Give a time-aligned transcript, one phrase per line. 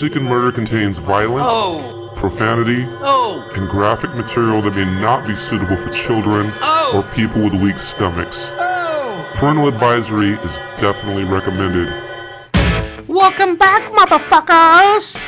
[0.00, 5.34] Music and Murder contains violence, oh, profanity, oh, and graphic material that may not be
[5.34, 6.92] suitable for children Oh.
[6.94, 8.52] or people with weak stomachs.
[8.54, 9.28] oh.
[9.34, 11.92] Parental advisory is definitely recommended.
[13.08, 15.20] Welcome back, motherfuckers!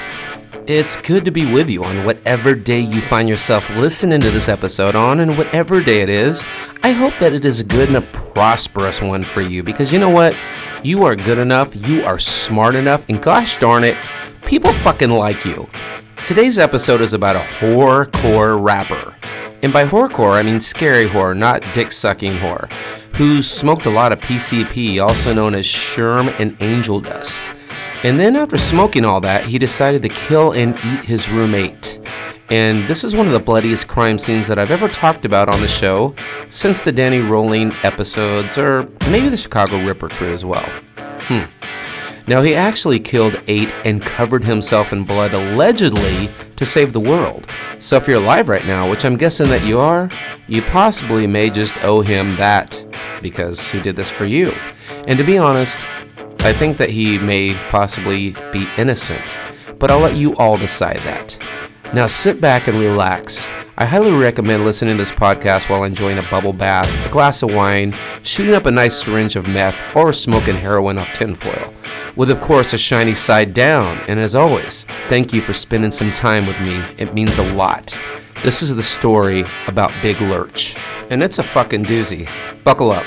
[0.69, 4.49] It's good to be with you on whatever day you find yourself listening to this
[4.49, 6.45] episode on, and whatever day it is.
[6.85, 9.99] I hope that it is a good and a prosperous one for you because you
[9.99, 10.37] know what?
[10.85, 13.97] You are good enough, you are smart enough, and gosh darn it,
[14.51, 15.71] people fucking like you.
[16.25, 19.15] Today's episode is about a horrorcore rapper.
[19.63, 22.69] And by horrorcore, I mean scary horror, not dick sucking horror,
[23.15, 27.49] who smoked a lot of PCP, also known as Sherm and Angel Dust.
[28.03, 32.01] And then after smoking all that, he decided to kill and eat his roommate.
[32.49, 35.61] And this is one of the bloodiest crime scenes that I've ever talked about on
[35.61, 36.13] the show
[36.49, 40.69] since the Danny Rolling episodes, or maybe the Chicago Ripper crew as well.
[40.97, 41.45] Hmm.
[42.31, 47.49] Now, he actually killed eight and covered himself in blood allegedly to save the world.
[47.81, 50.09] So, if you're alive right now, which I'm guessing that you are,
[50.47, 52.85] you possibly may just owe him that
[53.21, 54.53] because he did this for you.
[55.09, 55.81] And to be honest,
[56.45, 59.35] I think that he may possibly be innocent,
[59.81, 61.37] but I'll let you all decide that.
[61.93, 63.49] Now sit back and relax.
[63.77, 67.53] I highly recommend listening to this podcast while enjoying a bubble bath, a glass of
[67.53, 71.75] wine, shooting up a nice syringe of meth, or smoking heroin off tinfoil.
[72.15, 73.99] With, of course, a shiny side down.
[74.07, 76.81] And as always, thank you for spending some time with me.
[76.97, 77.93] It means a lot.
[78.45, 80.77] This is the story about Big Lurch.
[81.11, 82.29] And it's a fucking doozy.
[82.63, 83.07] Buckle up.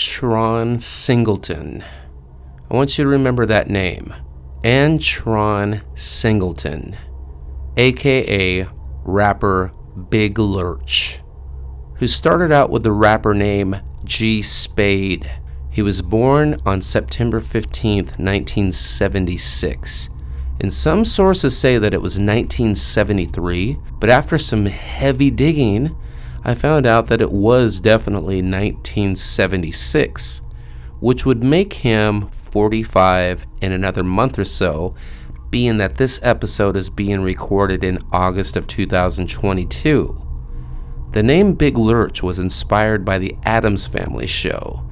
[0.00, 1.84] Antron Singleton.
[2.70, 4.14] I want you to remember that name.
[4.64, 6.96] Antron Singleton,
[7.76, 8.66] aka
[9.04, 9.74] rapper
[10.08, 11.20] Big Lurch,
[11.96, 15.30] who started out with the rapper name G Spade.
[15.70, 20.08] He was born on September 15th, 1976.
[20.62, 25.94] And some sources say that it was 1973, but after some heavy digging,
[26.42, 30.40] I found out that it was definitely 1976,
[31.00, 34.94] which would make him 45 in another month or so,
[35.50, 40.26] being that this episode is being recorded in August of 2022.
[41.12, 44.84] The name Big Lurch was inspired by the Addams Family show.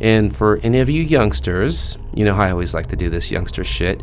[0.00, 3.64] And for any of you youngsters, you know I always like to do this youngster
[3.64, 4.02] shit.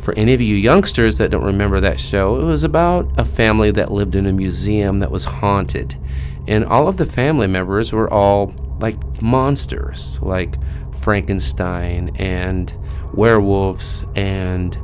[0.00, 3.70] For any of you youngsters that don't remember that show, it was about a family
[3.72, 5.96] that lived in a museum that was haunted.
[6.46, 10.56] And all of the family members were all like monsters, like
[11.00, 12.72] Frankenstein and
[13.12, 14.78] werewolves and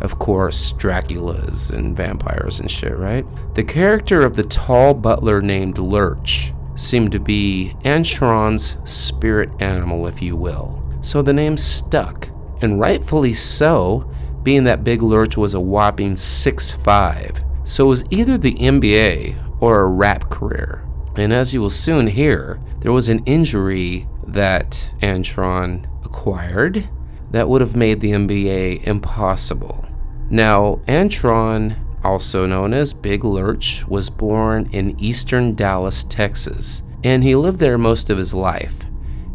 [0.00, 3.24] of course, Draculas and vampires and shit, right?
[3.54, 10.22] The character of the tall butler named Lurch seemed to be Antron's spirit animal, if
[10.22, 10.82] you will.
[11.02, 12.28] So the name stuck,
[12.62, 14.10] and rightfully so,
[14.42, 17.68] being that Big Lurch was a whopping 6'5.
[17.68, 20.86] So it was either the NBA or a rap career.
[21.16, 26.88] And as you will soon hear, there was an injury that Antron acquired
[27.30, 29.86] that would have made the NBA impossible.
[30.30, 37.34] Now, Antron, also known as Big Lurch, was born in eastern Dallas, Texas, and he
[37.34, 38.76] lived there most of his life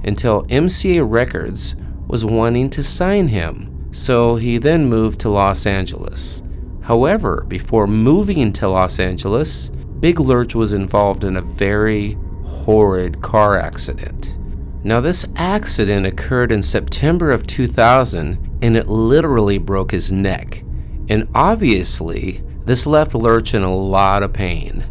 [0.04, 1.75] until MCA Records
[2.07, 3.75] was wanting to sign him.
[3.95, 6.44] So he then moved to Los Angeles.
[6.81, 9.69] However, before moving to Los Angeles,
[10.01, 14.38] Big Lurch was involved in a very horrid car accident.
[14.83, 20.62] Now, this accident occurred in September of 2000 and it literally broke his neck.
[21.07, 24.83] And obviously, this left Lurch in a lot of pain.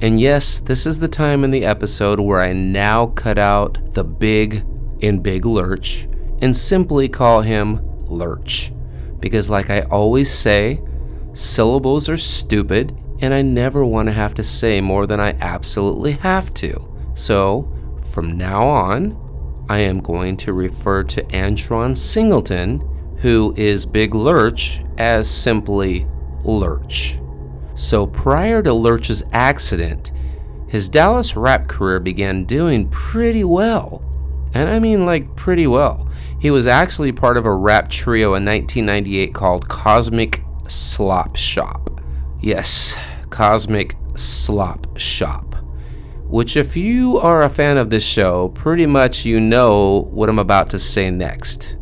[0.00, 4.04] And yes, this is the time in the episode where I now cut out the
[4.04, 4.64] big
[5.00, 6.08] in Big Lurch
[6.40, 8.72] and simply call him Lurch.
[9.20, 10.80] Because, like I always say,
[11.32, 16.12] syllables are stupid and I never want to have to say more than I absolutely
[16.12, 16.88] have to.
[17.14, 17.72] So,
[18.12, 24.82] from now on, I am going to refer to Antron Singleton, who is Big Lurch,
[24.98, 26.06] as simply
[26.44, 27.18] Lurch.
[27.74, 30.12] So, prior to Lurch's accident,
[30.68, 34.02] his Dallas rap career began doing pretty well.
[34.54, 36.07] And I mean, like, pretty well.
[36.40, 42.00] He was actually part of a rap trio in 1998 called Cosmic Slop Shop.
[42.40, 42.96] Yes,
[43.28, 45.56] Cosmic Slop Shop.
[46.28, 50.38] Which, if you are a fan of this show, pretty much you know what I'm
[50.38, 51.76] about to say next.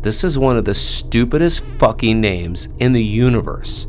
[0.00, 3.86] This is one of the stupidest fucking names in the universe.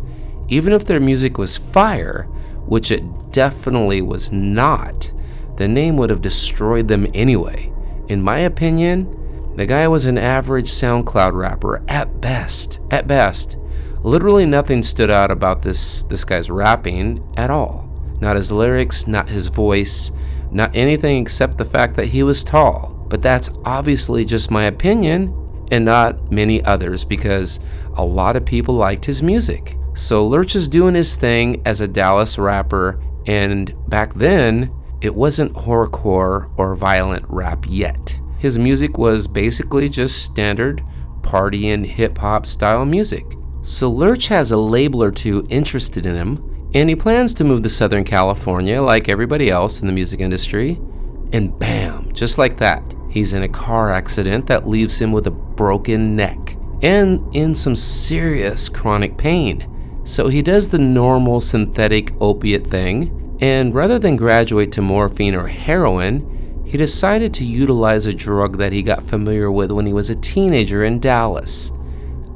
[0.50, 2.24] Even if their music was fire,
[2.66, 5.10] which it definitely was not,
[5.58, 7.72] the name would have destroyed them anyway.
[8.10, 9.18] In my opinion,
[9.56, 12.80] the guy was an average SoundCloud rapper at best.
[12.90, 13.58] At best.
[14.04, 17.90] Literally nothing stood out about this this guy's rapping at all.
[18.20, 20.12] Not his lyrics, not his voice,
[20.52, 23.06] not anything except the fact that he was tall.
[23.10, 25.36] But that's obviously just my opinion
[25.72, 27.60] and not many others because
[27.96, 29.78] a lot of people liked his music.
[29.96, 34.72] So Lurch is doing his thing as a Dallas rapper, and back then,
[35.02, 38.21] it wasn't horrorcore or violent rap yet.
[38.42, 40.84] His music was basically just standard
[41.22, 43.38] party and hip hop style music.
[43.62, 47.62] So Lurch has a label or two interested in him, and he plans to move
[47.62, 50.82] to Southern California like everybody else in the music industry.
[51.32, 55.32] And bam, just like that, he's in a car accident that leaves him with a
[55.32, 60.02] broken neck and in some serious chronic pain.
[60.04, 65.46] So he does the normal synthetic opiate thing, and rather than graduate to morphine or
[65.46, 66.31] heroin,
[66.72, 70.16] he decided to utilize a drug that he got familiar with when he was a
[70.16, 71.70] teenager in Dallas.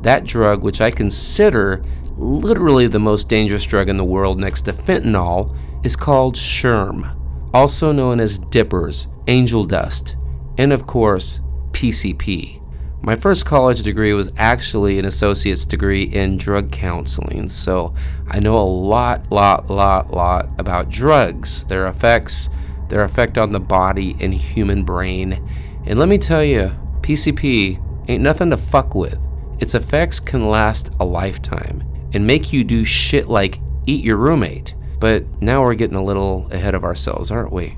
[0.01, 1.81] That drug, which I consider
[2.17, 7.17] literally the most dangerous drug in the world next to fentanyl, is called Sherm,
[7.53, 10.17] also known as dippers, angel dust,
[10.57, 11.39] and of course,
[11.71, 12.61] PCP.
[13.01, 17.95] My first college degree was actually an associate's degree in drug counseling, so
[18.27, 22.49] I know a lot, lot, lot, lot about drugs, their effects,
[22.89, 25.47] their effect on the body and human brain.
[25.85, 29.19] And let me tell you, PCP ain't nothing to fuck with.
[29.59, 34.73] Its effects can last a lifetime and make you do shit like eat your roommate.
[34.99, 37.77] But now we're getting a little ahead of ourselves, aren't we?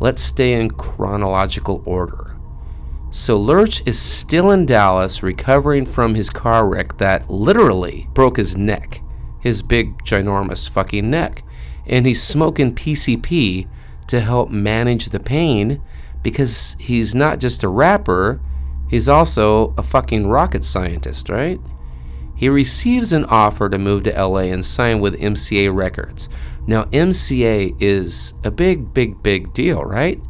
[0.00, 2.36] Let's stay in chronological order.
[3.10, 8.56] So Lurch is still in Dallas recovering from his car wreck that literally broke his
[8.56, 9.02] neck,
[9.38, 11.44] his big, ginormous fucking neck.
[11.86, 13.68] And he's smoking PCP
[14.12, 15.82] to help manage the pain
[16.22, 18.42] because he's not just a rapper,
[18.90, 21.58] he's also a fucking rocket scientist, right?
[22.36, 26.28] He receives an offer to move to LA and sign with MCA Records.
[26.66, 30.20] Now, MCA is a big, big, big deal, right?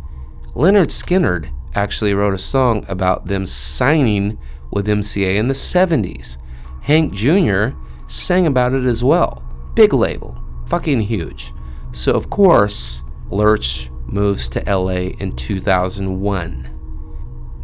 [0.55, 4.39] Lynyrd Skynyrd actually wrote a song about them signing
[4.71, 6.37] with MCA in the 70s.
[6.83, 7.71] Hank Jr.
[8.07, 9.43] sang about it as well.
[9.75, 11.53] Big label, fucking huge.
[11.91, 16.69] So, of course, Lurch moves to LA in 2001.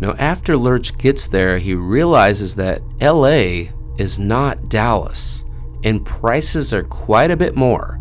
[0.00, 5.44] Now, after Lurch gets there, he realizes that LA is not Dallas,
[5.84, 8.00] and prices are quite a bit more.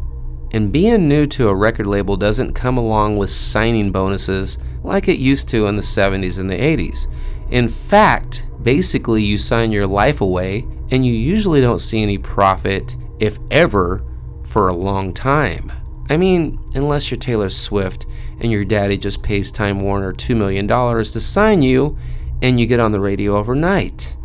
[0.51, 5.19] And being new to a record label doesn't come along with signing bonuses like it
[5.19, 7.07] used to in the 70s and the 80s.
[7.51, 12.95] In fact, basically, you sign your life away and you usually don't see any profit,
[13.19, 14.03] if ever,
[14.45, 15.71] for a long time.
[16.09, 18.05] I mean, unless you're Taylor Swift
[18.39, 21.97] and your daddy just pays Time Warner $2 million to sign you
[22.41, 24.15] and you get on the radio overnight.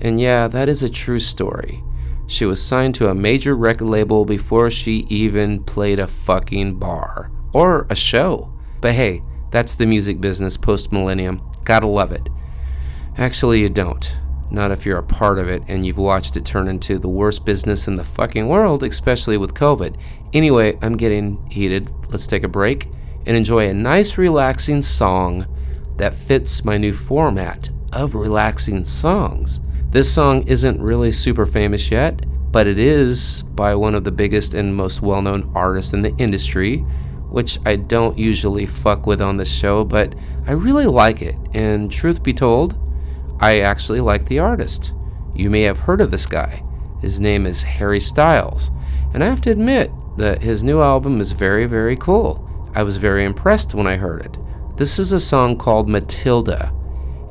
[0.00, 1.82] And yeah, that is a true story.
[2.26, 7.30] She was signed to a major record label before she even played a fucking bar
[7.52, 8.52] or a show.
[8.80, 11.42] But hey, that's the music business post millennium.
[11.64, 12.28] Gotta love it.
[13.16, 14.10] Actually, you don't.
[14.50, 17.44] Not if you're a part of it and you've watched it turn into the worst
[17.44, 19.96] business in the fucking world, especially with COVID.
[20.32, 21.90] Anyway, I'm getting heated.
[22.08, 22.88] Let's take a break
[23.26, 25.46] and enjoy a nice, relaxing song
[25.96, 29.60] that fits my new format of relaxing songs.
[29.90, 34.54] This song isn't really super famous yet, but it is by one of the biggest
[34.54, 36.78] and most well known artists in the industry,
[37.28, 40.14] which I don't usually fuck with on this show, but
[40.46, 41.36] I really like it.
[41.54, 42.76] And truth be told,
[43.40, 44.92] I actually like the artist.
[45.34, 46.62] You may have heard of this guy.
[47.00, 48.70] His name is Harry Styles,
[49.12, 49.90] and I have to admit
[50.20, 52.46] that his new album is very, very cool.
[52.74, 54.36] I was very impressed when I heard it.
[54.76, 56.72] This is a song called Matilda,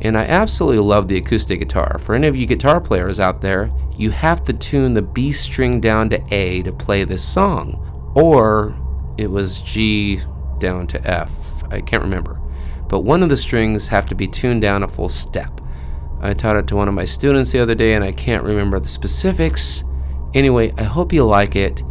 [0.02, 2.00] and I absolutely love the acoustic guitar.
[2.00, 5.80] For any of you guitar players out there, you have to tune the B string
[5.80, 8.76] down to A to play this song, or
[9.18, 10.22] it was G
[10.60, 11.64] down to F.
[11.72, 12.40] I can't remember.
[12.88, 15.62] But one of the strings have to be tuned down a full step.
[16.22, 18.80] I taught it to one of my students the other day and I can't remember
[18.80, 19.84] the specifics.
[20.34, 21.84] Anyway, I hope you like it.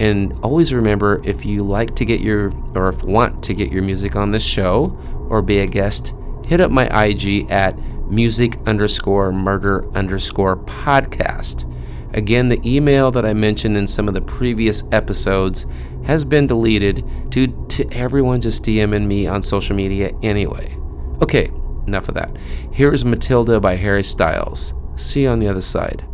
[0.00, 3.82] And always remember if you like to get your, or if want to get your
[3.82, 7.78] music on this show or be a guest, hit up my IG at
[8.10, 11.66] music underscore murder underscore podcast.
[12.14, 15.66] Again, the email that I mentioned in some of the previous episodes
[16.06, 20.76] has been deleted due to everyone just DMing me on social media anyway.
[21.20, 21.52] Okay,
[21.86, 22.34] enough of that.
[22.72, 24.72] Here is Matilda by Harry Styles.
[24.96, 26.06] See you on the other side.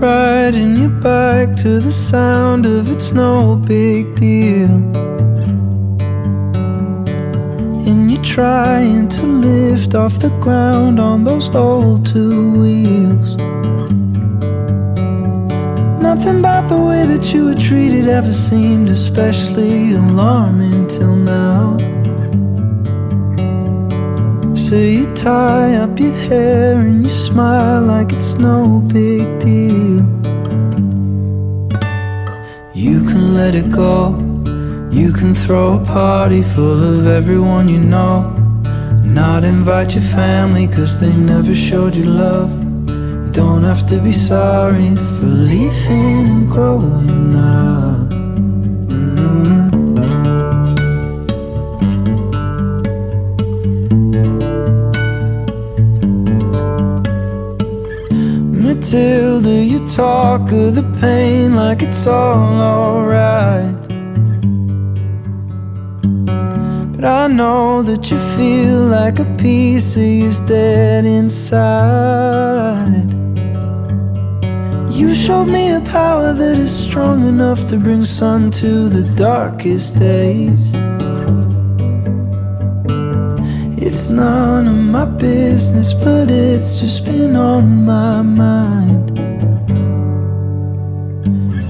[0.00, 5.19] Riding your bike to the sound of it's no big deal.
[8.22, 13.36] Trying to lift off the ground on those old two wheels.
[16.02, 21.78] Nothing about the way that you were treated ever seemed especially alarming till now.
[24.54, 30.04] So you tie up your hair and you smile like it's no big deal.
[32.74, 34.29] You can let it go.
[34.90, 38.32] You can throw a party full of everyone you know.
[39.04, 42.50] Not invite your family cause they never showed you love.
[42.88, 48.10] You don't have to be sorry for leaving and growing up.
[48.90, 49.70] Mm.
[58.62, 63.79] Matilda, you talk of the pain like it's all alright.
[67.00, 71.50] But I know that you feel like a piece of you's dead inside.
[74.90, 79.98] You showed me a power that is strong enough to bring sun to the darkest
[79.98, 80.74] days.
[83.82, 89.18] It's none of my business, but it's just been on my mind.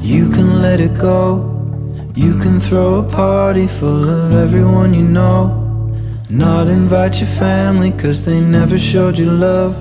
[0.03, 1.60] You can let it go.
[2.15, 5.57] You can throw a party full of everyone you know.
[6.29, 9.77] Not invite your family, cause they never showed you love.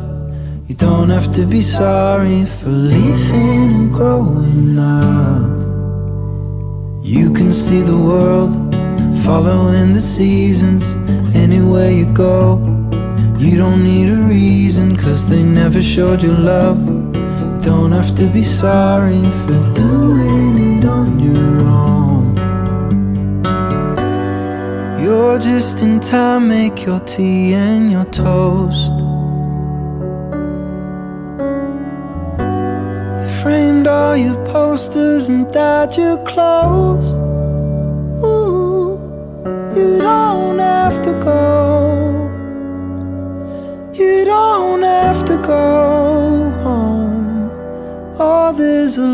[0.68, 5.42] You don't have to be sorry for leaving and growing up.
[7.04, 8.52] You can see the world
[9.26, 10.84] following the seasons
[11.36, 12.60] anywhere you go.
[13.40, 16.78] You don't need a reason, cause they never showed you love.
[16.86, 22.09] You don't have to be sorry for doing it on your own.
[25.10, 28.94] You're just in time, make your tea and your toast.
[33.18, 37.14] You framed all your posters and dyed your clothes.
[38.24, 39.00] Ooh,
[39.76, 42.30] you don't have to go.
[43.92, 47.50] You don't have to go home.
[48.20, 49.08] All this a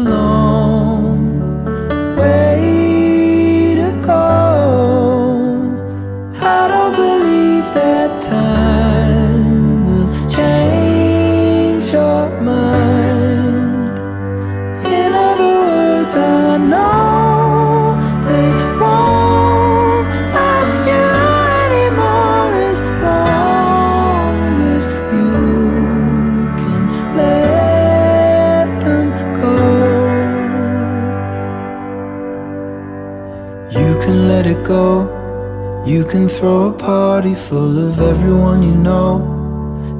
[34.45, 35.83] let it go.
[35.85, 39.11] You can throw a party full of everyone you know.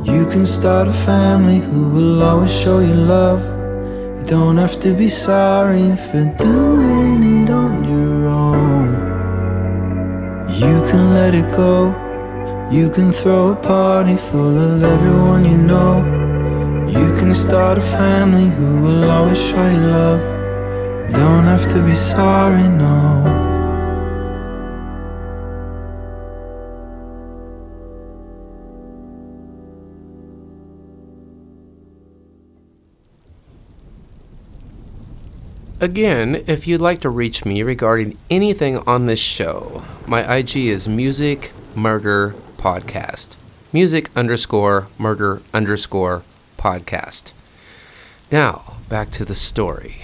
[0.04, 3.42] You can start a family who will always show you love.
[4.18, 8.88] You don't have to be sorry for doing it on your own.
[10.62, 11.96] You can let it go.
[12.70, 15.94] You can throw a party full of everyone you know.
[16.88, 20.24] You can start a family who will always show you love.
[21.10, 23.55] You don't have to be sorry, no.
[35.82, 40.88] Again, if you'd like to reach me regarding anything on this show, my IG is
[40.88, 43.36] Music Murder Podcast.
[43.74, 46.24] Music underscore murder underscore
[46.58, 47.34] podcast.
[48.32, 50.04] Now, back to the story.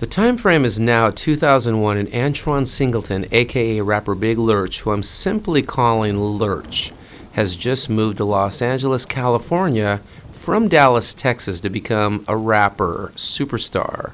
[0.00, 5.02] The time frame is now 2001, and Antron Singleton, aka rapper Big Lurch, who I'm
[5.02, 6.90] simply calling Lurch,
[7.32, 10.00] has just moved to Los Angeles, California
[10.42, 14.10] from Dallas, Texas to become a rapper superstar.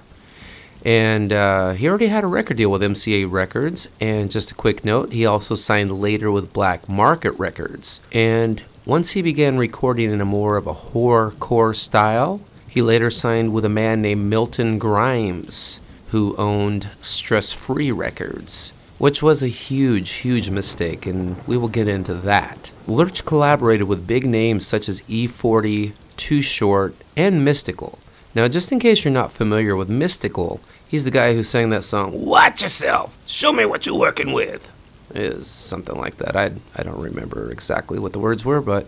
[0.85, 3.89] And uh, he already had a record deal with MCA Records.
[3.99, 8.01] And just a quick note, he also signed later with Black Market Records.
[8.13, 13.55] And once he began recording in a more of a horrorcore style, he later signed
[13.55, 20.11] with a man named Milton Grimes, who owned Stress Free Records, which was a huge,
[20.11, 22.71] huge mistake, and we will get into that.
[22.87, 27.99] Lurch collaborated with big names such as E40, Too Short, and Mystikal.
[28.35, 31.85] Now, just in case you're not familiar with Mystikal, he's the guy who sang that
[31.85, 33.17] song, Watch Yourself!
[33.27, 34.71] Show me what you're working with!
[35.15, 36.37] Is something like that.
[36.37, 38.87] I, I don't remember exactly what the words were, but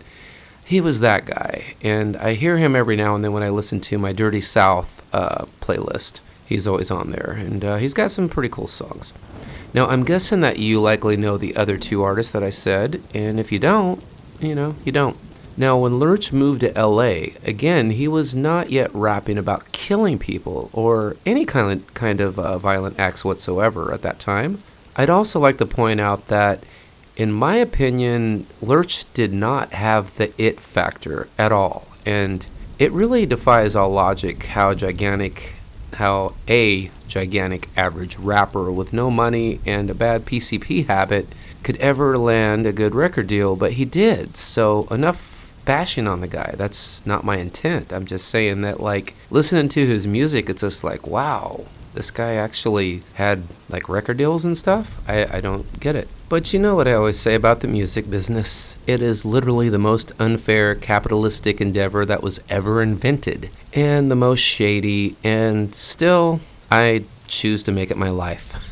[0.63, 1.73] he was that guy.
[1.81, 5.03] And I hear him every now and then when I listen to my Dirty South
[5.11, 6.19] uh, playlist.
[6.45, 9.13] He's always on there, and uh, he's got some pretty cool songs.
[9.73, 13.39] Now, I'm guessing that you likely know the other two artists that I said, and
[13.39, 14.03] if you don't,
[14.41, 15.17] you know, you don't.
[15.57, 20.69] Now, when Lurch moved to LA, again, he was not yet rapping about killing people
[20.73, 24.63] or any kind of, kind of uh, violent acts whatsoever at that time.
[24.95, 26.63] I'd also like to point out that,
[27.15, 31.87] in my opinion, Lurch did not have the it factor at all.
[32.05, 32.45] And
[32.79, 35.53] it really defies all logic how gigantic,
[35.93, 41.27] how a gigantic average rapper with no money and a bad PCP habit
[41.63, 44.35] could ever land a good record deal, but he did.
[44.35, 45.30] So, enough
[45.71, 46.53] bashing on the guy.
[46.57, 47.93] That's not my intent.
[47.93, 52.33] I'm just saying that, like, listening to his music, it's just like, wow, this guy
[52.33, 54.99] actually had, like, record deals and stuff?
[55.07, 56.09] I, I don't get it.
[56.27, 58.75] But you know what I always say about the music business?
[58.85, 64.41] It is literally the most unfair capitalistic endeavor that was ever invented, and the most
[64.41, 68.55] shady, and still, I choose to make it my life.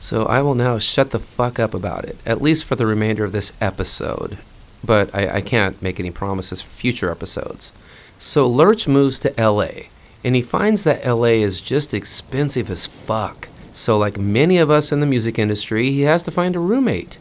[0.00, 3.24] So I will now shut the fuck up about it, at least for the remainder
[3.24, 4.38] of this episode.
[4.84, 7.72] But I, I can't make any promises for future episodes.
[8.18, 9.88] So Lurch moves to LA,
[10.24, 13.48] and he finds that LA is just expensive as fuck.
[13.72, 17.16] So, like many of us in the music industry, he has to find a roommate.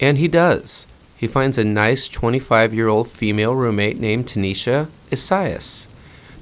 [0.00, 0.86] And he does.
[1.16, 5.86] He finds a nice 25 year old female roommate named Tanisha Isaias.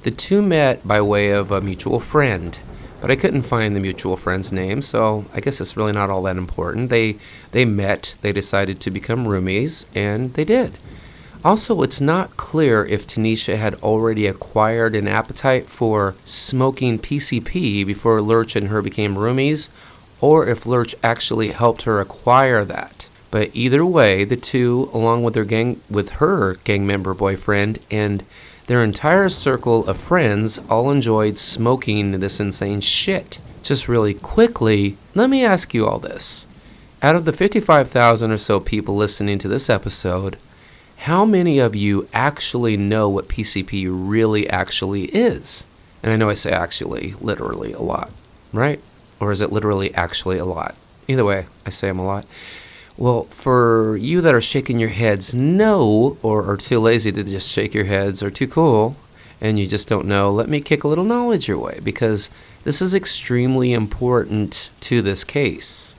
[0.01, 2.57] The two met by way of a mutual friend,
[3.03, 6.23] but I couldn't find the mutual friend's name, so I guess it's really not all
[6.23, 6.89] that important.
[6.89, 7.17] They
[7.51, 10.77] they met, they decided to become roomies, and they did.
[11.43, 18.21] Also, it's not clear if Tanisha had already acquired an appetite for smoking PCP before
[18.21, 19.67] Lurch and her became roomies,
[20.21, 23.07] or if Lurch actually helped her acquire that.
[23.31, 28.23] But either way, the two, along with their gang with her gang member boyfriend and
[28.67, 33.39] their entire circle of friends all enjoyed smoking this insane shit.
[33.61, 36.45] Just really quickly, let me ask you all this.
[37.01, 40.37] Out of the 55,000 or so people listening to this episode,
[40.97, 45.65] how many of you actually know what PCP really actually is?
[46.01, 48.11] And I know I say actually, literally a lot,
[48.53, 48.79] right?
[49.19, 50.75] Or is it literally actually a lot?
[51.09, 52.25] Either way, I say them a lot.
[52.95, 57.49] Well, for you that are shaking your heads no, or are too lazy to just
[57.49, 58.95] shake your heads, or too cool,
[59.41, 62.29] and you just don't know, let me kick a little knowledge your way because
[62.63, 65.95] this is extremely important to this case.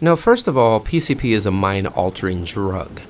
[0.00, 3.00] Now, first of all, PCP is a mind altering drug.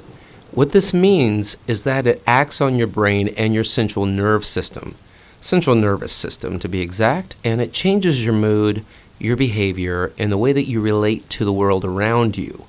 [0.51, 4.97] What this means is that it acts on your brain and your central nerve system,
[5.41, 8.85] central nervous system to be exact, and it changes your mood,
[9.21, 12.65] your behavior, and the way that you relate to the world around you.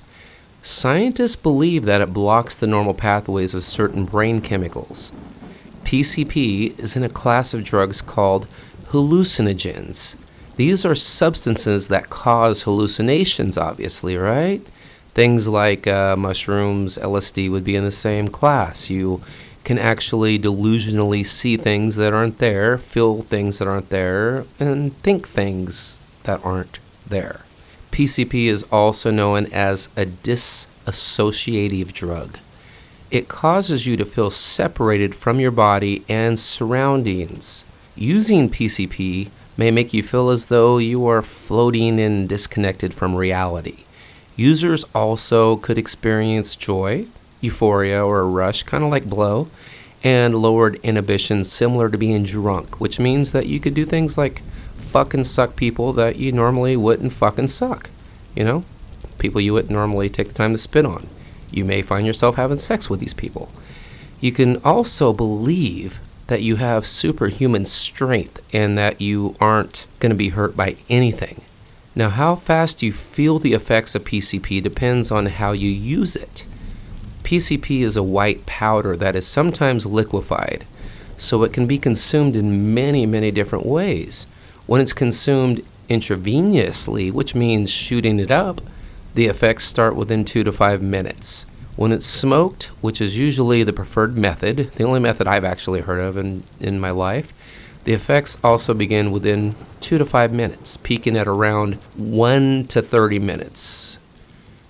[0.62, 5.10] Scientists believe that it blocks the normal pathways of certain brain chemicals.
[5.84, 8.46] PCP is in a class of drugs called
[8.88, 10.16] hallucinogens.
[10.56, 14.60] These are substances that cause hallucinations, obviously, right?
[15.14, 18.90] Things like uh, mushrooms, LSD would be in the same class.
[18.90, 19.22] You
[19.64, 25.26] can actually delusionally see things that aren't there, feel things that aren't there, and think
[25.26, 27.40] things that aren't there.
[27.92, 32.38] PCP is also known as a disassociative drug.
[33.10, 37.64] It causes you to feel separated from your body and surroundings.
[37.96, 43.84] Using PCP may make you feel as though you are floating and disconnected from reality.
[44.36, 47.06] Users also could experience joy,
[47.40, 49.48] euphoria, or a rush, kind of like blow,
[50.02, 54.40] and lowered inhibition similar to being drunk, which means that you could do things like
[54.90, 57.90] fucking suck people that you normally wouldn't fucking suck.
[58.34, 58.64] You know?
[59.18, 61.06] People you wouldn't normally take the time to spit on.
[61.50, 63.50] You may find yourself having sex with these people.
[64.20, 70.16] You can also believe that you have superhuman strength and that you aren't going to
[70.16, 71.42] be hurt by anything.
[71.94, 76.44] Now, how fast you feel the effects of PCP depends on how you use it.
[77.24, 80.64] PCP is a white powder that is sometimes liquefied,
[81.18, 84.26] so it can be consumed in many, many different ways.
[84.70, 88.60] When it's consumed intravenously, which means shooting it up,
[89.16, 91.44] the effects start within two to five minutes.
[91.74, 96.00] When it's smoked, which is usually the preferred method, the only method I've actually heard
[96.00, 97.32] of in, in my life,
[97.82, 103.18] the effects also begin within two to five minutes, peaking at around one to 30
[103.18, 103.98] minutes.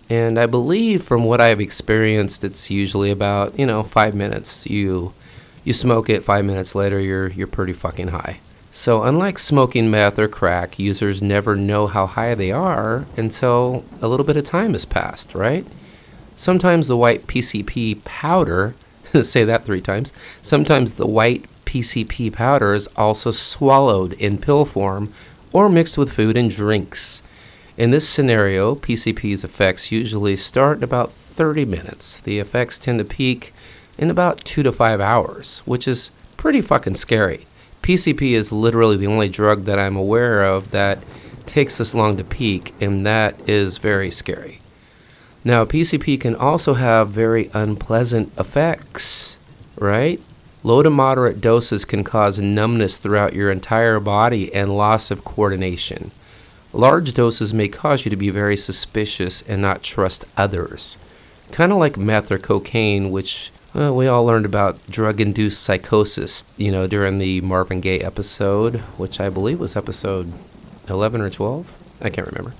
[0.08, 4.64] And I believe from what I've experienced, it's usually about, you know, five minutes.
[4.64, 5.12] You
[5.62, 8.40] you smoke it, five minutes later you're you're pretty fucking high.
[8.72, 14.06] So unlike smoking meth or crack, users never know how high they are until a
[14.06, 15.66] little bit of time has passed, right?
[16.36, 18.74] Sometimes the white PCP powder,
[19.22, 25.12] say that three times, sometimes the white PCP powder is also swallowed in pill form
[25.52, 27.22] or mixed with food and drinks.
[27.76, 32.20] In this scenario, PCP's effects usually start in about 30 minutes.
[32.20, 33.52] The effects tend to peak
[33.98, 37.46] in about 2 to 5 hours, which is pretty fucking scary.
[37.82, 41.02] PCP is literally the only drug that I'm aware of that
[41.46, 44.60] takes this long to peak, and that is very scary.
[45.42, 49.38] Now, PCP can also have very unpleasant effects,
[49.76, 50.20] right?
[50.62, 56.10] Low to moderate doses can cause numbness throughout your entire body and loss of coordination.
[56.74, 60.98] Large doses may cause you to be very suspicious and not trust others.
[61.50, 66.44] Kind of like meth or cocaine, which well, we all learned about drug induced psychosis,
[66.56, 70.32] you know, during the Marvin Gaye episode, which I believe was episode
[70.88, 71.72] 11 or 12.
[72.00, 72.54] I can't remember.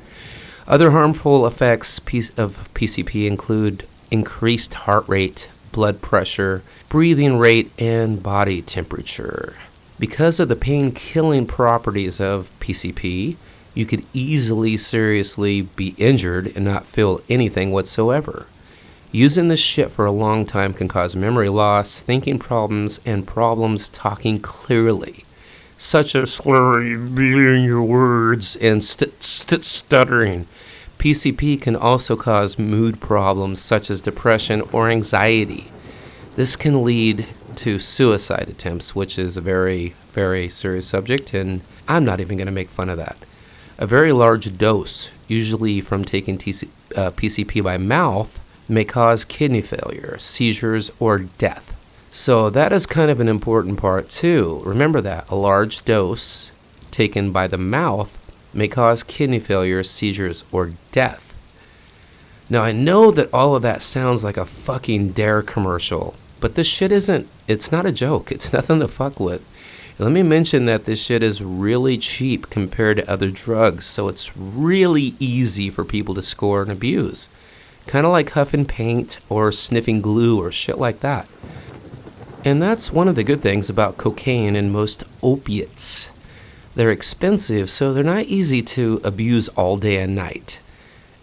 [0.69, 8.63] Other harmful effects of PCP include increased heart rate, blood pressure, breathing rate, and body
[8.63, 9.57] temperature.
[9.99, 13.37] Because of the pain killing properties of PCP,
[13.75, 18.47] you could easily seriously be injured and not feel anything whatsoever.
[19.13, 23.89] Using this shit for a long time can cause memory loss, thinking problems, and problems
[23.89, 25.25] talking clearly,
[25.77, 30.47] such as slurring your words and st- st- stuttering.
[31.01, 35.67] PCP can also cause mood problems such as depression or anxiety.
[36.37, 42.05] This can lead to suicide attempts, which is a very, very serious subject, and I'm
[42.05, 43.17] not even going to make fun of that.
[43.77, 48.39] A very large dose, usually from taking TC, uh, PCP by mouth,
[48.71, 51.77] may cause kidney failure, seizures, or death.
[52.13, 54.63] So, that is kind of an important part too.
[54.65, 56.51] Remember that a large dose
[56.91, 58.17] taken by the mouth
[58.53, 61.27] may cause kidney failure, seizures, or death.
[62.49, 65.47] Now, I know that all of that sounds like a fucking D.A.R.E.
[65.47, 68.33] commercial, but this shit isn't, it's not a joke.
[68.33, 69.45] It's nothing to fuck with.
[69.99, 74.37] let me mention that this shit is really cheap compared to other drugs, so it's
[74.37, 77.29] really easy for people to score and abuse.
[77.87, 81.27] Kind of like huffing paint or sniffing glue or shit like that.
[82.45, 86.09] And that's one of the good things about cocaine and most opiates.
[86.75, 90.61] They're expensive, so they're not easy to abuse all day and night.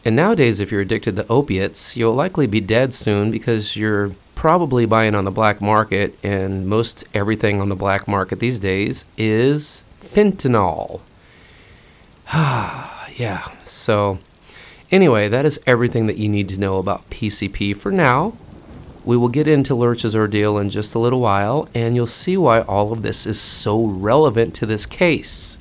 [0.05, 4.85] And nowadays, if you're addicted to opiates, you'll likely be dead soon because you're probably
[4.85, 9.81] buying on the black market, and most everything on the black market these days is
[10.01, 11.01] fentanyl.
[12.31, 14.19] Ah yeah, so
[14.91, 18.33] anyway, that is everything that you need to know about PCP for now.
[19.05, 22.61] We will get into Lurch's ordeal in just a little while, and you'll see why
[22.61, 25.57] all of this is so relevant to this case.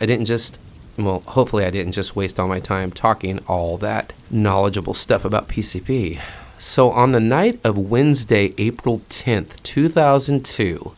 [0.00, 0.58] I didn't just,
[0.96, 5.48] well, hopefully, I didn't just waste all my time talking all that knowledgeable stuff about
[5.48, 6.20] PCP.
[6.58, 10.92] So, on the night of Wednesday, April 10th, 2002,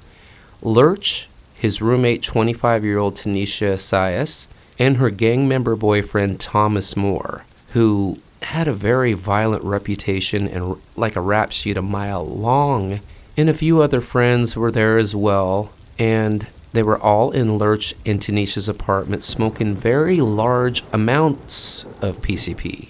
[0.62, 4.46] Lurch, his roommate, 25 year old Tanisha Sias,
[4.78, 11.16] and her gang member boyfriend Thomas Moore, who had a very violent reputation and like
[11.16, 13.00] a rap sheet a mile long.
[13.36, 17.94] And a few other friends were there as well, and they were all in Lurch
[18.04, 22.88] and Tanisha's apartment smoking very large amounts of PCP.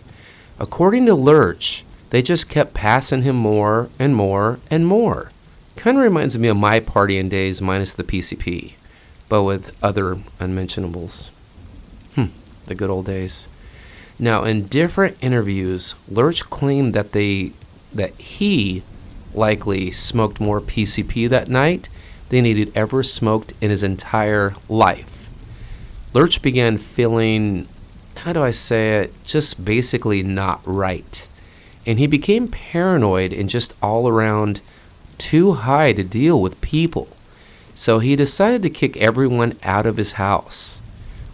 [0.59, 5.31] According to Lurch, they just kept passing him more and more and more.
[5.77, 8.73] Kind of reminds me of my partying days minus the PCP,
[9.29, 11.31] but with other unmentionables.
[12.15, 12.27] Hmm,
[12.67, 13.47] the good old days.
[14.19, 17.53] Now, in different interviews, Lurch claimed that they
[17.93, 18.83] that he
[19.35, 21.89] likely smoked more PCP that night
[22.29, 25.31] than he'd ever smoked in his entire life.
[26.13, 27.69] Lurch began feeling,
[28.17, 31.27] how do I say it, just basically not right.
[31.87, 34.61] And he became paranoid and just all around
[35.17, 37.09] too high to deal with people.
[37.75, 40.83] So he decided to kick everyone out of his house.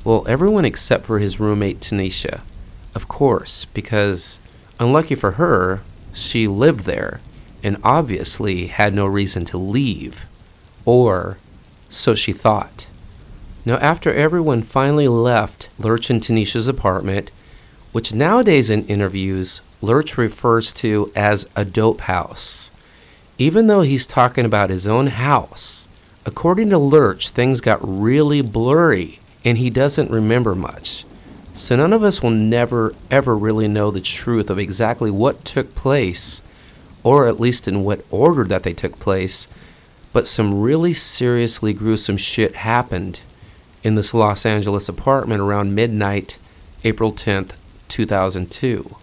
[0.04, 2.42] Well, everyone except for his roommate Tanisha.
[2.94, 4.38] Of course, because
[4.78, 5.80] unlucky for her,
[6.12, 7.20] she lived there
[7.62, 10.24] and obviously had no reason to leave.
[10.84, 11.38] Or
[11.90, 12.86] so she thought.
[13.64, 17.30] Now, after everyone finally left Lurch and Tanisha's apartment,
[17.92, 22.70] which nowadays in interviews Lurch refers to as a dope house,
[23.38, 25.88] even though he's talking about his own house,
[26.26, 31.04] according to Lurch, things got really blurry and he doesn't remember much.
[31.56, 35.72] So none of us will never ever really know the truth of exactly what took
[35.76, 36.42] place,
[37.04, 39.46] or at least in what order that they took place,
[40.12, 43.20] but some really seriously gruesome shit happened
[43.84, 46.38] in this Los Angeles apartment around midnight,
[46.82, 47.52] April 10th,
[47.86, 48.96] 2002.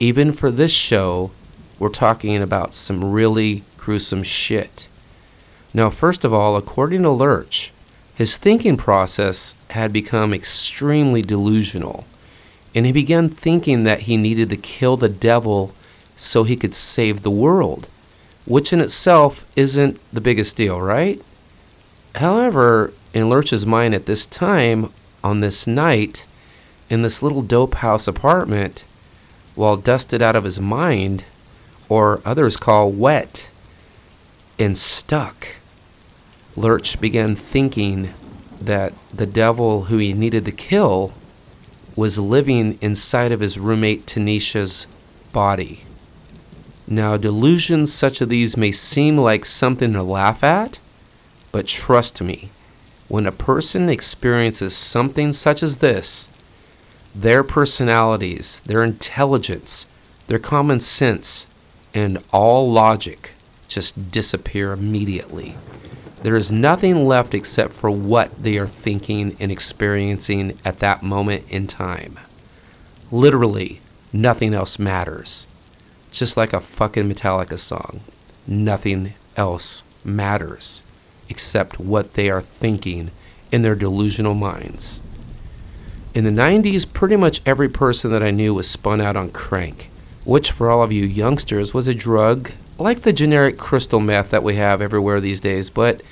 [0.00, 1.30] Even for this show,
[1.78, 4.88] we're talking about some really gruesome shit.
[5.72, 7.72] Now, first of all, according to Lurch,
[8.20, 12.04] his thinking process had become extremely delusional,
[12.74, 15.72] and he began thinking that he needed to kill the devil
[16.18, 17.88] so he could save the world,
[18.44, 21.18] which in itself isn't the biggest deal, right?
[22.16, 24.92] However, in Lurch's mind at this time,
[25.24, 26.26] on this night,
[26.90, 28.84] in this little dope house apartment,
[29.54, 31.24] while dusted out of his mind,
[31.88, 33.48] or others call wet
[34.58, 35.46] and stuck,
[36.56, 38.12] Lurch began thinking
[38.60, 41.12] that the devil who he needed to kill
[41.96, 44.86] was living inside of his roommate Tanisha's
[45.32, 45.84] body.
[46.86, 50.78] Now, delusions such as these may seem like something to laugh at,
[51.52, 52.50] but trust me,
[53.08, 56.28] when a person experiences something such as this,
[57.14, 59.86] their personalities, their intelligence,
[60.26, 61.46] their common sense,
[61.94, 63.32] and all logic
[63.68, 65.56] just disappear immediately.
[66.22, 71.44] There is nothing left except for what they are thinking and experiencing at that moment
[71.48, 72.18] in time.
[73.10, 73.80] Literally,
[74.12, 75.46] nothing else matters.
[76.12, 78.00] Just like a fucking Metallica song.
[78.46, 80.82] Nothing else matters
[81.30, 83.10] except what they are thinking
[83.50, 85.00] in their delusional minds.
[86.12, 89.88] In the 90s, pretty much every person that I knew was spun out on crank,
[90.24, 92.50] which for all of you youngsters was a drug
[92.80, 96.02] like the generic crystal meth that we have everywhere these days, but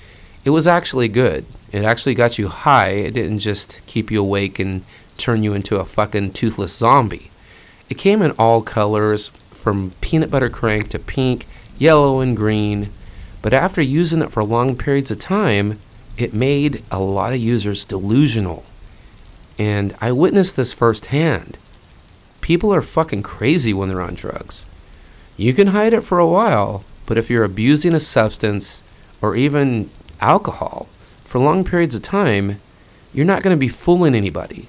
[0.45, 1.45] it was actually good.
[1.73, 2.91] It actually got you high.
[2.91, 4.85] It didn't just keep you awake and
[5.17, 7.31] turn you into a fucking toothless zombie.
[7.91, 11.47] It came in all colors, from peanut butter crank to pink,
[11.79, 12.91] yellow, and green.
[13.43, 15.79] But after using it for long periods of time,
[16.17, 18.65] it made a lot of users delusional.
[19.59, 21.59] And I witnessed this firsthand.
[22.41, 24.65] People are fucking crazy when they're on drugs.
[25.39, 28.83] You can hide it for a while, but if you're abusing a substance
[29.23, 29.89] or even
[30.21, 30.89] alcohol
[31.25, 32.61] for long periods of time,
[33.15, 34.67] you're not going to be fooling anybody.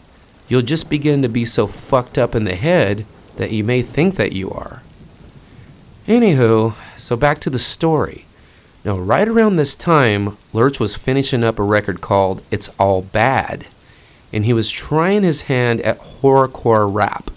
[0.48, 4.16] You'll just begin to be so fucked up in the head that you may think
[4.18, 4.84] that you are.
[6.08, 8.26] Anywho, so back to the story.
[8.86, 13.66] Now, right around this time, Lurch was finishing up a record called It's All Bad,
[14.32, 17.32] and he was trying his hand at horrorcore rap.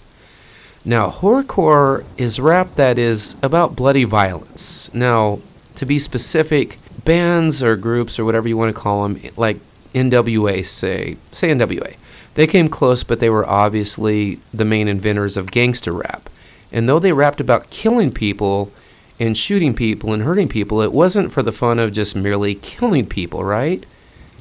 [0.85, 4.93] Now, horrorcore is rap that is about bloody violence.
[4.93, 5.39] Now,
[5.75, 9.57] to be specific, bands or groups or whatever you want to call them, like
[9.93, 11.95] NWA, say, say NWA,
[12.35, 16.29] they came close, but they were obviously the main inventors of gangster rap.
[16.71, 18.71] And though they rapped about killing people
[19.19, 23.05] and shooting people and hurting people, it wasn't for the fun of just merely killing
[23.05, 23.85] people, right?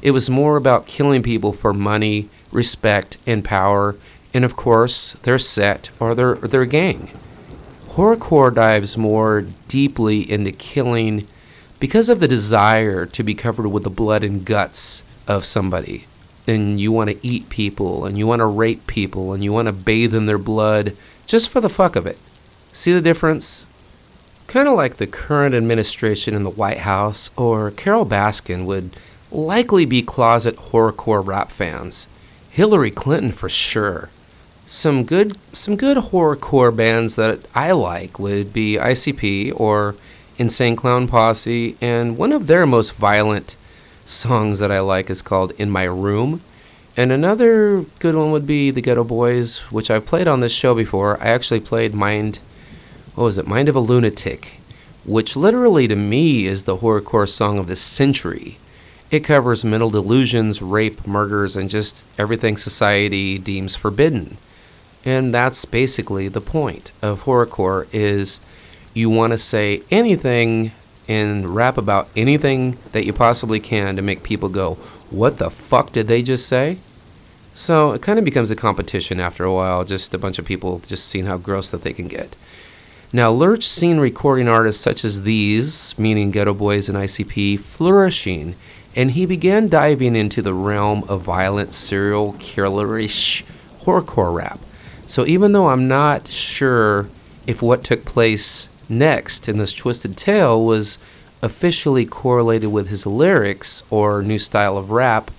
[0.01, 3.95] It was more about killing people for money, respect, and power,
[4.35, 7.11] and of course, their set or their, their gang.
[7.91, 11.27] Horrorcore dives more deeply into killing
[11.79, 16.07] because of the desire to be covered with the blood and guts of somebody.
[16.47, 19.67] and you want to eat people and you want to rape people and you want
[19.67, 22.19] to bathe in their blood just for the fuck of it.
[22.73, 23.67] See the difference?
[24.47, 28.91] Kind of like the current administration in the White House or Carole Baskin would
[29.31, 32.09] likely be closet horrorcore rap fans.
[32.51, 34.11] Hillary Clinton for sure.
[34.75, 39.97] Some good some good horrorcore bands that I like would be ICP or
[40.39, 43.55] Insane Clown Posse and one of their most violent
[44.07, 46.41] songs that I like is called In My Room.
[46.97, 50.75] And another good one would be The Geto Boys, which I've played on this show
[50.75, 51.23] before.
[51.23, 52.39] I actually played Mind,
[53.15, 54.53] what was it, Mind of a Lunatic,
[55.05, 58.57] which literally to me is the horrorcore song of the century.
[59.11, 64.39] It covers mental delusions, rape, murders, and just everything society deems forbidden.
[65.05, 68.41] And that's basically the point of horrorcore is
[68.95, 70.73] you want to say anything
[71.09, 74.75] and rap about anything that you possibly can to make people go,
[75.11, 76.79] What the fuck did they just say?
[77.55, 80.79] So it kind of becomes a competition after a while, just a bunch of people
[80.87, 82.35] just seeing how gross that they can get.
[83.13, 88.55] Now, Lurch seen recording artists such as these, meaning Geto Boys and ICP, flourishing,
[88.97, 93.43] and he began diving into the realm of violent, serial killerish
[93.83, 94.61] horrorcore rap.
[95.13, 97.07] So even though I'm not sure
[97.47, 100.97] if what took place next in this twisted tale was
[101.43, 105.31] officially correlated with his lyrics or new style of rap,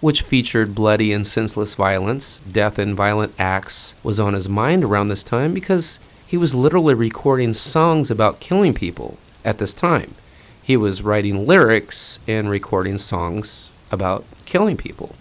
[0.00, 5.08] which featured bloody and senseless violence, death and violent acts, was on his mind around
[5.08, 10.14] this time because he was literally recording songs about killing people at this time.
[10.62, 15.14] He was writing lyrics and recording songs about killing people.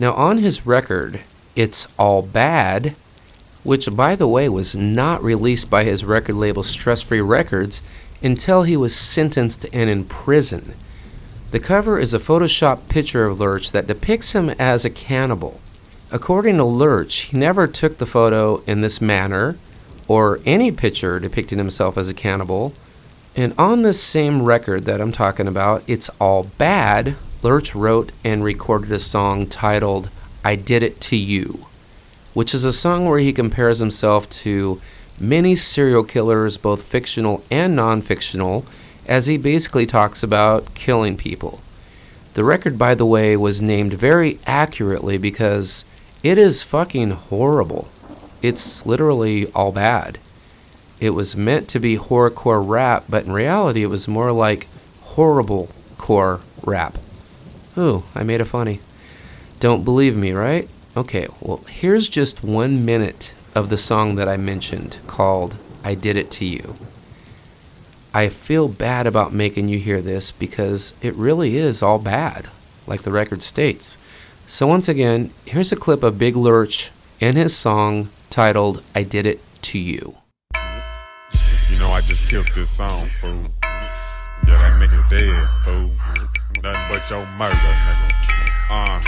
[0.00, 1.20] Now, on his record,
[1.54, 2.96] It's All Bad,
[3.62, 7.82] which, by the way, was not released by his record label Stress Free Records
[8.22, 10.74] until he was sentenced and in prison.
[11.50, 15.60] The cover is a Photoshop picture of Lurch that depicts him as a cannibal.
[16.12, 19.56] According to Lurch, he never took the photo in this manner
[20.08, 22.72] or any picture depicting himself as a cannibal.
[23.36, 28.42] And on this same record that I'm talking about, It's All Bad, Lurch wrote and
[28.44, 30.10] recorded a song titled
[30.44, 31.66] I Did It to You,
[32.34, 34.80] which is a song where he compares himself to
[35.18, 38.64] many serial killers, both fictional and non fictional,
[39.06, 41.60] as he basically talks about killing people.
[42.34, 45.84] The record, by the way, was named very accurately because
[46.22, 47.88] it is fucking horrible.
[48.40, 50.18] It's literally all bad.
[51.00, 54.68] It was meant to be horrorcore rap, but in reality, it was more like
[55.00, 56.98] horrible core rap.
[57.76, 58.80] Ooh, I made it funny.
[59.58, 60.68] Don't believe me, right?
[60.96, 66.16] Okay, well, here's just one minute of the song that I mentioned called I Did
[66.16, 66.74] It to You.
[68.12, 72.48] I feel bad about making you hear this because it really is all bad,
[72.88, 73.98] like the record states.
[74.48, 79.26] So, once again, here's a clip of Big Lurch and his song titled I Did
[79.26, 80.16] It to You.
[81.70, 83.44] You know I just killed this song, fool.
[83.62, 85.90] Yeah, that nigga dead, fool.
[86.64, 88.10] Nothing but your murder, nigga.
[88.70, 89.00] Uh,